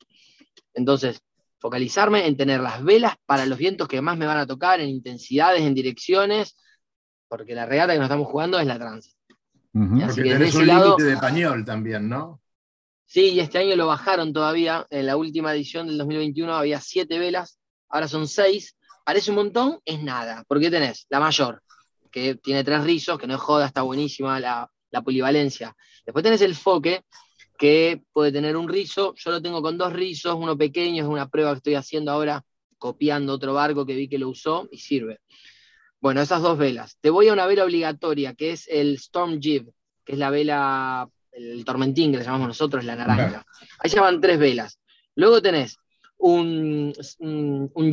[0.74, 1.22] Entonces,
[1.60, 4.90] focalizarme en tener las velas para los vientos que más me van a tocar, en
[4.90, 6.56] intensidades, en direcciones,
[7.28, 9.12] porque la regata que nos estamos jugando es la tranza.
[9.72, 12.42] Porque tenés un límite de pañol también, ¿no?
[13.06, 14.88] Sí, y este año lo bajaron todavía.
[14.90, 18.76] En la última edición del 2021 había siete velas, ahora son seis.
[19.04, 21.62] Parece un montón, es nada, porque tenés la mayor,
[22.10, 24.72] que tiene tres rizos, que no es joda, está buenísima la,
[25.04, 25.76] polivalencia.
[26.06, 27.04] Después tenés el foque,
[27.62, 29.14] que puede tener un rizo.
[29.16, 32.44] Yo lo tengo con dos rizos, uno pequeño, es una prueba que estoy haciendo ahora,
[32.80, 35.20] copiando otro barco que vi que lo usó y sirve.
[36.00, 36.98] Bueno, esas dos velas.
[37.02, 39.72] Te voy a una vela obligatoria, que es el Storm Jib,
[40.04, 43.46] que es la vela el tormentín que le llamamos nosotros, la naranja.
[43.78, 44.80] Ahí se llaman tres velas.
[45.14, 45.78] Luego tenés
[46.18, 47.92] un, un, un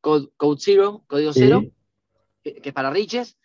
[0.00, 0.28] Code,
[0.60, 1.64] Zero, código cero,
[2.44, 3.36] que, es para riches.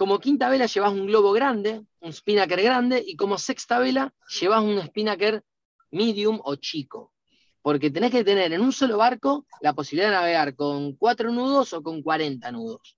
[0.00, 4.62] Como quinta vela llevas un globo grande, un spinnaker grande, y como sexta vela llevas
[4.62, 5.44] un spinnaker
[5.90, 7.12] medium o chico.
[7.60, 11.74] Porque tenés que tener en un solo barco la posibilidad de navegar con cuatro nudos
[11.74, 12.96] o con 40 nudos.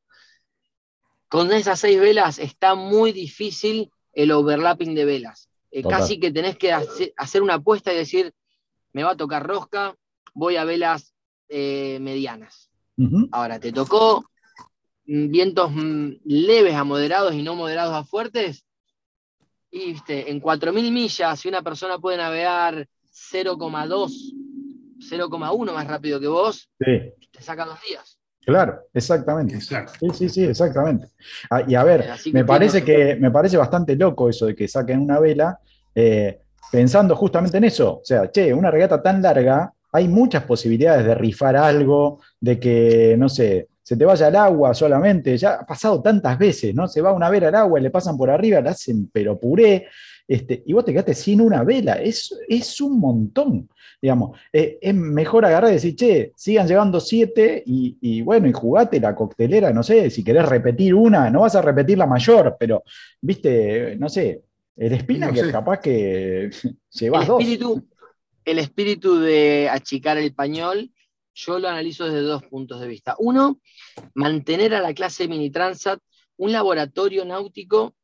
[1.29, 5.49] Con esas seis velas está muy difícil el overlapping de velas.
[5.73, 8.33] Eh, casi que tenés que hacer una apuesta y decir,
[8.93, 9.97] me va a tocar rosca,
[10.35, 11.17] voy a velas
[11.49, 12.71] eh, medianas.
[13.33, 14.25] Ahora, te tocó
[15.05, 18.65] vientos mm, leves a moderados y no moderados a fuertes.
[19.71, 24.35] Y viste, en 4.000 millas, si una persona puede navegar 0,2,
[24.99, 28.19] 0,1 más rápido que vos, te saca dos días.
[28.45, 29.61] Claro, exactamente.
[29.61, 29.77] Sí,
[30.13, 31.09] sí, sí, exactamente.
[31.49, 35.01] Ah, y a ver, me parece que me parece bastante loco eso de que saquen
[35.01, 35.61] una vela,
[35.95, 36.41] eh,
[36.71, 37.99] pensando justamente en eso.
[37.99, 43.15] O sea, che, una regata tan larga, hay muchas posibilidades de rifar algo, de que,
[43.17, 45.37] no sé, se te vaya al agua solamente.
[45.37, 46.87] Ya ha pasado tantas veces, ¿no?
[46.89, 49.89] Se va una vela al agua y le pasan por arriba, la hacen pero puré.
[50.27, 51.95] Este, y vos te quedaste sin una vela.
[51.95, 53.69] Es, es un montón.
[54.01, 58.99] Digamos, eh, es mejor agarrar y decir, che, sigan llevando siete y, bueno, y jugate
[58.99, 62.83] la coctelera, no sé, si querés repetir una, no vas a repetir la mayor, pero,
[63.21, 64.43] viste, no sé,
[64.77, 66.51] el espina que es capaz que
[66.91, 67.89] llevas el espíritu,
[68.45, 70.91] El espíritu de achicar el pañol,
[71.35, 73.15] yo lo analizo desde dos puntos de vista.
[73.19, 73.61] Uno,
[74.15, 76.01] mantener a la clase Mini Transat
[76.37, 77.95] un laboratorio náutico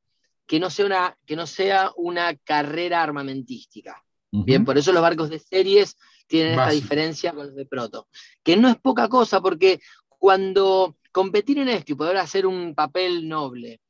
[0.46, 4.02] que no sea una, que no sea una carrera armamentística.
[4.30, 8.08] Bien, por eso los barcos de series tienen esta diferencia con los de proto.
[8.42, 13.28] Que no es poca cosa, porque cuando competir en esto y poder hacer un papel
[13.28, 13.80] noble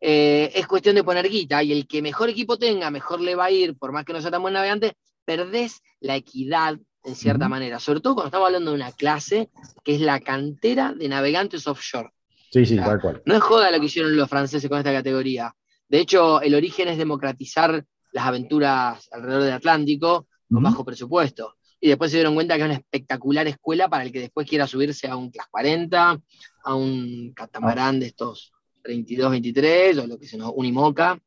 [0.00, 3.44] eh, es cuestión de poner guita, y el que mejor equipo tenga, mejor le va
[3.44, 7.48] a ir, por más que no sea tan buen navegante, perdés la equidad en cierta
[7.48, 9.50] manera, sobre todo cuando estamos hablando de una clase
[9.84, 12.10] que es la cantera de navegantes offshore.
[12.52, 13.22] Sí, sí, tal cual.
[13.24, 15.54] No es joda lo que hicieron los franceses con esta categoría.
[15.88, 21.56] De hecho, el origen es democratizar las aventuras alrededor del Atlántico con bajo presupuesto.
[21.80, 24.66] Y después se dieron cuenta que es una espectacular escuela para el que después quiera
[24.66, 26.20] subirse a un Class 40,
[26.64, 31.20] a un catamarán de estos 32, 23, o lo que se nos, un IMOCA.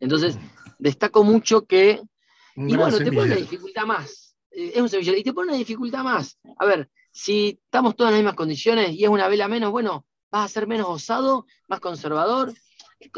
[0.00, 0.38] Entonces,
[0.78, 2.00] destaco mucho que.
[2.56, 4.21] y bueno, te pone una dificultad más.
[4.54, 5.16] Eh, es un semillero.
[5.16, 6.38] Y te pone una dificultad más.
[6.58, 10.06] A ver, si estamos todas en las mismas condiciones y es una vela menos, bueno,
[10.30, 12.52] vas a ser menos osado, más conservador.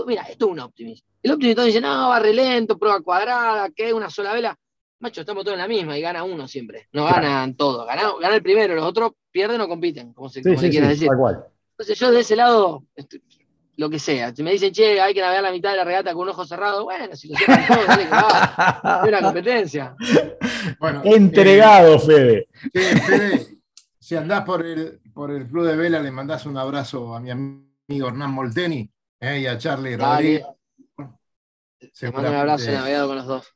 [0.06, 1.06] Mira, esto es un optimista.
[1.22, 4.58] El optimista dice, no, va lento, prueba cuadrada, que una sola vela.
[4.98, 6.88] Macho, estamos todos en la misma y gana uno siempre.
[6.92, 7.86] No ganan todos.
[7.86, 11.08] Gana, gana, el primero, los otros pierden o compiten, como, se, sí, sí, decir.
[11.12, 12.84] Entonces yo de ese lado,
[13.76, 14.34] lo que sea.
[14.34, 16.46] Si me dicen, che, hay que navegar la mitad de la regata con un ojo
[16.46, 19.00] cerrado, bueno, si lo cierran todos, dale que va.
[19.02, 19.96] Es una competencia.
[20.78, 22.48] Bueno, Entregado, Fede.
[22.72, 23.46] Sí, Fede,
[23.98, 27.30] si andás por el, por el club de vela, le mandás un abrazo a mi
[27.30, 28.90] amigo Hernán Molteni
[29.20, 30.44] eh, y a Charlie Rodríguez
[32.02, 33.54] un abrazo navegado con los dos.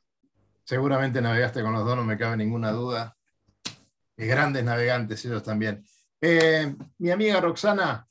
[0.63, 3.17] Seguramente navegaste con los dos, no me cabe ninguna duda.
[4.17, 5.83] Y grandes navegantes ellos también.
[6.21, 8.05] Eh, mi amiga Roxana,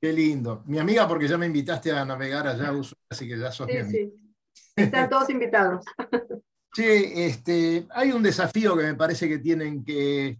[0.00, 0.62] qué lindo.
[0.66, 2.72] Mi amiga porque ya me invitaste a navegar allá,
[3.08, 3.90] así que ya sos mi amiga.
[3.92, 4.34] Sí.
[4.76, 5.84] Están todos invitados.
[6.76, 10.38] Sí, este, hay un desafío que me parece que tienen que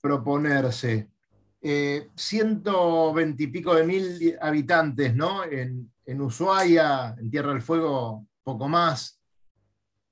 [0.00, 1.08] proponerse.
[1.62, 5.44] eh, 120 y pico de mil habitantes, ¿no?
[5.44, 9.20] En, en Ushuaia, en Tierra del Fuego, poco más.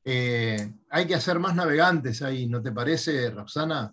[0.05, 3.93] Eh, hay que hacer más navegantes ahí, ¿no te parece, Roxana?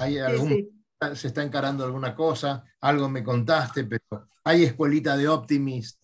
[0.00, 0.70] ¿Hay algún, sí.
[1.14, 2.64] ¿Se está encarando alguna cosa?
[2.80, 6.00] Algo me contaste, pero hay escuelita de Optimist.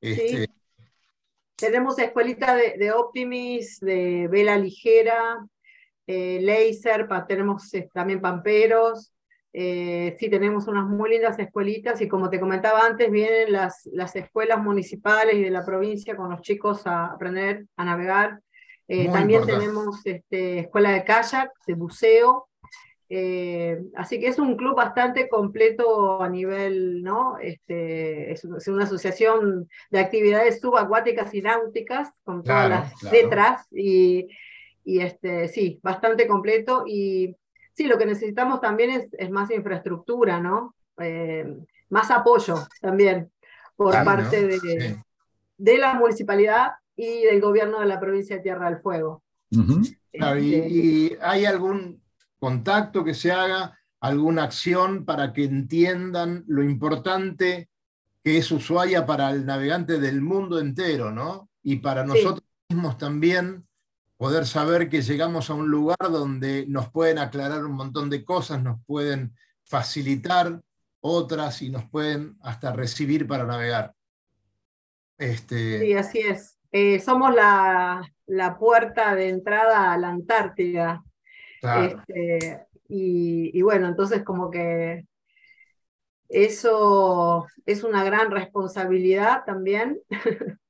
[0.00, 0.52] Este, Sí.
[1.62, 5.38] Tenemos escuelita de, de Optimist, de vela ligera,
[6.06, 9.12] eh, laser, pa- tenemos eh, también pamperos.
[9.54, 14.16] eh, sí, tenemos unas muy lindas escuelitas y como te comentaba antes, vienen las, las
[14.16, 18.40] escuelas municipales y de la provincia con los chicos a aprender a navegar.
[18.88, 19.64] Eh, también importante.
[19.66, 22.48] tenemos este, escuela de kayak, de buceo.
[23.14, 27.36] Eh, así que es un club bastante completo a nivel, ¿no?
[27.38, 33.16] Este, es, es una asociación de actividades subacuáticas y náuticas, con todas Claro, las claro.
[33.16, 34.28] letras, y,
[34.84, 36.84] y este, sí, bastante completo.
[36.86, 37.36] Y
[37.74, 40.74] sí, lo que necesitamos también es, es más infraestructura, ¿no?
[40.98, 41.46] Eh,
[41.90, 43.30] más apoyo también
[43.76, 44.48] por Claro, parte ¿no?
[44.48, 44.96] de, Sí.
[45.58, 49.22] de la municipalidad y del gobierno de la provincia de Tierra del Fuego.
[49.50, 49.60] Y,
[50.12, 52.01] Este, y hay algún
[52.42, 57.68] contacto que se haga, alguna acción para que entiendan lo importante
[58.24, 61.48] que es Ushuaia para el navegante del mundo entero, ¿no?
[61.62, 62.08] Y para Sí.
[62.08, 63.64] nosotros mismos también
[64.16, 68.60] poder saber que llegamos a un lugar donde nos pueden aclarar un montón de cosas,
[68.60, 70.60] nos pueden facilitar
[71.00, 73.94] otras y nos pueden hasta recibir para navegar.
[75.16, 76.58] Este, Sí, así es.
[76.72, 81.04] Eh, somos la, la puerta de entrada a la Antártida.
[81.62, 82.04] Claro.
[82.08, 85.06] Este, y, y bueno, entonces como que
[86.28, 90.00] eso es una gran responsabilidad también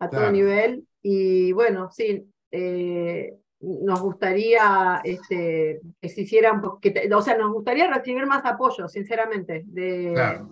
[0.00, 0.32] a todo Claro.
[0.32, 0.86] nivel.
[1.02, 7.92] Y bueno, sí, eh, nos gustaría este, que se hicieran, que o sea, nos gustaría
[7.92, 10.50] recibir más apoyo, sinceramente, de, Claro.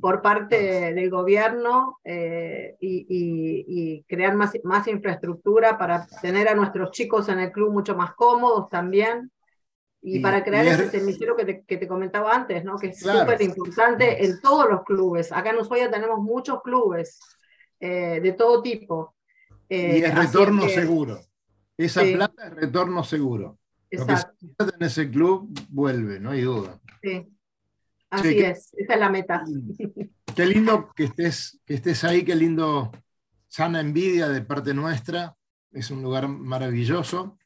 [0.00, 6.54] Por parte del gobierno eh, y, y- y crear más, más infraestructura para tener a
[6.54, 9.30] nuestros chicos en el club mucho más cómodos también.
[10.00, 12.78] Y, Y- para crear y es- ese semillero que te, que te comentaba antes, ¿no?
[12.78, 13.20] que es Claro.
[13.20, 15.32] súper importante en todos los clubes.
[15.32, 17.18] Acá en Ushuaia tenemos muchos clubes
[17.80, 19.14] eh, de todo tipo.
[19.68, 21.20] Eh, Y es retorno que- seguro.
[21.76, 22.14] Esa Sí.
[22.14, 23.58] plata es retorno seguro.
[23.90, 24.46] Lo que se Exacto,
[24.78, 26.78] en ese club vuelve, no hay duda.
[27.02, 27.26] sí.
[28.10, 29.44] Así que- es, esa es la meta.
[30.36, 32.92] Qué lindo que estés, que estés ahí, qué lindo,
[33.48, 35.34] sana envidia de parte nuestra.
[35.72, 37.36] Es un lugar maravilloso.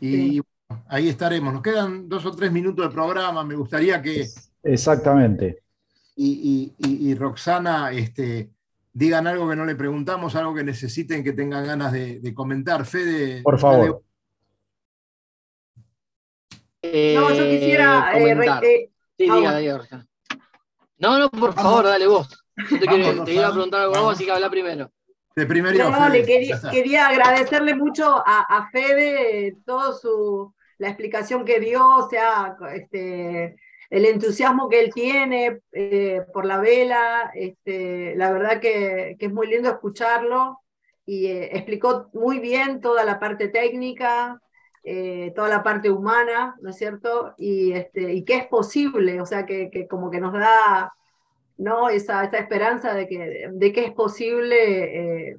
[0.00, 0.40] Y Sí.
[0.68, 1.54] bueno, ahí estaremos.
[1.54, 3.44] Nos quedan dos o tres minutos de programa.
[3.44, 4.26] Me gustaría que
[4.62, 5.62] Exactamente.
[6.16, 8.50] y, y- y- y Roxana este,
[8.92, 12.84] digan algo que no le preguntamos, algo que necesiten, que tengan ganas de, de comentar.
[12.84, 14.02] Fede, Por favor.
[16.82, 18.12] No, yo quisiera...
[18.18, 19.58] Eh, eh, re- eh, Sí, Ah, diga, bueno.
[19.58, 20.06] diga, Roxana.
[20.98, 21.62] No, no, por Vamos.
[21.62, 22.28] favor, dale vos.
[22.70, 24.10] Yo te, quiero- te iba a preguntar algo a vamos.
[24.10, 24.90] vos, así que habla primero.
[25.36, 30.88] De primero, No, Fede, le quería, quería agradecerle mucho a, a Fede todo su la
[30.88, 33.56] explicación que dio, o sea, este,
[33.90, 39.32] el entusiasmo que él tiene eh, por la vela, este, la verdad que, que es
[39.32, 40.60] muy lindo escucharlo
[41.06, 44.40] y eh, explicó muy bien toda la parte técnica,
[44.90, 47.34] eh, toda la parte humana, ¿no es cierto?
[47.38, 50.92] Y, este, y que es posible, o sea, que, que como que nos da
[51.58, 51.88] ¿no?
[51.90, 55.36] esa, esa esperanza de que, de que es posible eh,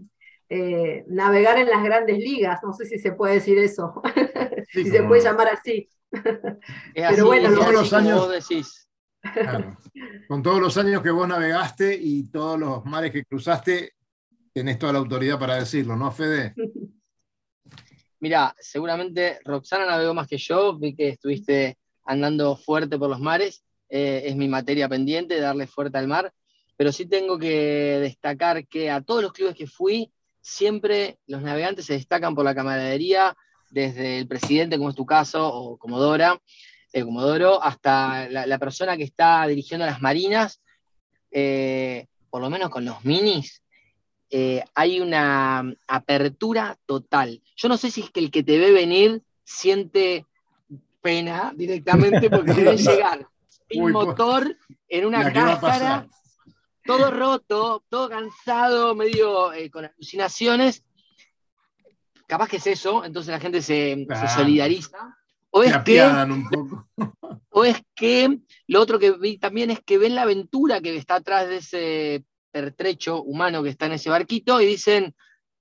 [0.50, 4.02] eh, navegar en las grandes ligas, no sé si se puede decir eso,
[4.72, 5.32] Sí, si se puede no.
[5.32, 5.89] llamar así.
[6.93, 8.86] Es así, bueno, todos los como años- vos decís.
[9.34, 9.78] Claro.
[10.28, 13.93] Con todos los años que vos navegaste y todos los mares que cruzaste,
[14.54, 16.54] tenés toda la autoridad para decirlo, ¿no, Fede?
[18.20, 23.63] Mira, seguramente Roxana navegó más que yo, vi que estuviste andando fuerte por los mares,
[23.89, 26.34] eh, es mi materia pendiente, darle fuerte al mar,
[26.76, 30.11] pero sí tengo que destacar que a todos los clubes que fui,
[30.41, 33.36] siempre los navegantes se destacan por la camaradería,
[33.70, 36.41] desde el presidente, como es tu caso, o Comodora,
[36.91, 40.61] eh, Comodoro, hasta la, persona que está dirigiendo las marinas,
[41.32, 43.61] eh, por lo menos con los minis,
[44.30, 47.41] eh, hay una apertura total.
[47.55, 50.25] Yo no sé si es que el que te ve venir siente
[51.01, 53.27] pena directamente porque te ve llegar
[53.69, 54.57] sin Uy, pues, motor
[54.88, 56.07] en una cáscara,
[56.86, 60.84] todo roto, todo cansado, medio eh, con alucinaciones.
[62.27, 64.27] Capaz que es eso, entonces la gente se, se Claro.
[64.27, 65.17] solidariza.
[65.51, 66.88] O es que un poco.
[67.49, 71.15] o es que lo otro que vi también es que ven la aventura que está
[71.15, 75.16] atrás de ese pertrecho humano que está en ese barquito y dicen,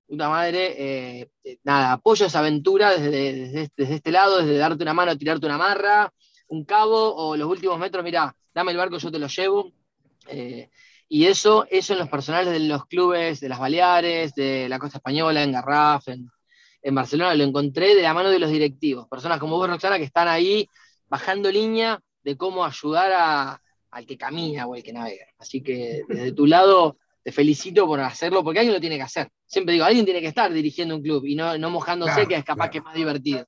[0.07, 1.29] puta madre, eh,
[1.63, 5.57] nada, apoyo esa aventura desde, desde, desde este lado, desde darte una mano, tirarte una
[5.57, 6.11] marra,
[6.47, 9.71] un cabo o los últimos metros, mira, dame el barco, yo te lo llevo.
[10.27, 10.69] Eh,
[11.07, 14.97] y eso, eso en los personales de los clubes de las Baleares, de la Costa
[14.97, 16.29] Española, en Garraf, en,
[16.81, 19.07] en Barcelona, lo encontré de la mano de los directivos.
[19.07, 20.67] Personas como vos, Roxana, que están ahí
[21.07, 23.61] bajando línea de cómo ayudar a,
[23.91, 25.25] al que camina o al que navega.
[25.37, 29.29] Así que desde tu lado te felicito por hacerlo, porque alguien lo tiene que hacer.
[29.45, 32.35] Siempre digo, alguien tiene que estar dirigiendo un club y no, no mojándose, Claro, que
[32.35, 32.71] es capaz claro.
[32.71, 33.45] que es más divertido.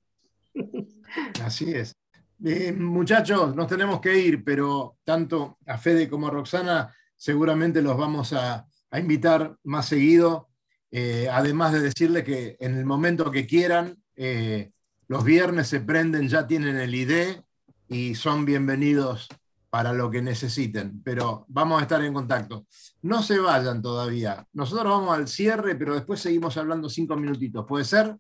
[1.44, 1.96] Así es.
[2.44, 7.96] Eh, muchachos, nos tenemos que ir, pero tanto a Fede como a Roxana seguramente los
[7.98, 10.50] vamos a, a invitar más seguido,
[10.90, 14.72] eh, además de decirles que en el momento que quieran, eh,
[15.08, 17.42] los viernes se prenden, ya tienen el ID
[17.88, 19.28] y son bienvenidos
[19.72, 22.66] para lo que necesiten, pero vamos a estar en contacto.
[23.04, 24.46] No se vayan todavía.
[24.52, 27.66] Nosotros vamos al cierre, pero después seguimos hablando cinco minutitos.
[27.66, 28.18] ¿Puede ser?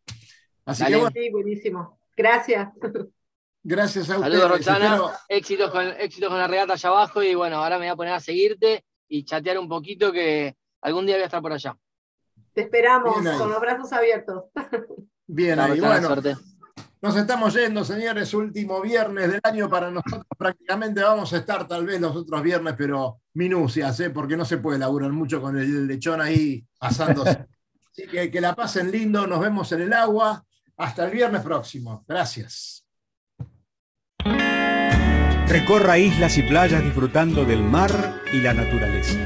[0.65, 0.95] Así Dale.
[0.95, 1.99] que bueno, Sí, buenísimo.
[2.15, 2.69] Gracias.
[3.63, 4.49] gracias a Saludos, ustedes.
[4.49, 4.85] Roxana.
[4.95, 7.95] Espero- Éxitos con, éxitos con la regata allá abajo y bueno, ahora me voy a
[7.97, 11.77] poner a seguirte y chatear un poquito que algún día voy a estar por allá.
[12.53, 14.45] Te esperamos con los brazos abiertos.
[15.27, 16.50] Bien, ahí, Roxana, bueno, suerte.
[17.01, 20.23] Nos estamos yendo, señores, último viernes del año para nosotros.
[20.37, 24.11] Prácticamente vamos a estar tal vez los otros viernes, pero minucias, ¿eh?
[24.11, 27.47] porque no se puede laburar mucho con el lechón ahí pasándose.
[27.91, 30.45] Así que que la pasen lindo, nos vemos en el agua.
[30.77, 32.05] Hasta el viernes próximo.
[32.07, 32.85] Gracias.
[35.47, 37.91] Recorra islas y playas disfrutando del mar
[38.31, 39.19] y la naturaleza.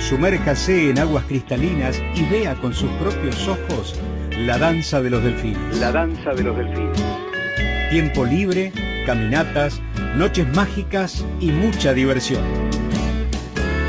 [0.00, 3.94] Sumérjase en aguas cristalinas y vea con sus propios ojos
[4.38, 5.78] la danza de los delfines.
[5.78, 7.02] La danza de los delfines.
[7.90, 8.72] Tiempo libre,
[9.06, 9.80] caminatas,
[10.16, 12.42] noches mágicas y mucha diversión.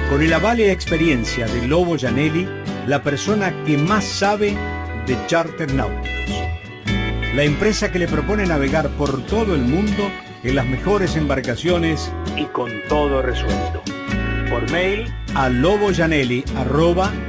[0.10, 2.48] Con el aval y la experiencia de Lobo Janelli,
[2.88, 4.56] la persona que más sabe
[5.06, 6.10] de charter náuticos.
[7.36, 10.10] La empresa que le propone navegar por todo el mundo
[10.44, 13.84] en las mejores embarcaciones Y con todo resuelto.
[14.50, 17.12] por mail a loboyanelli arroba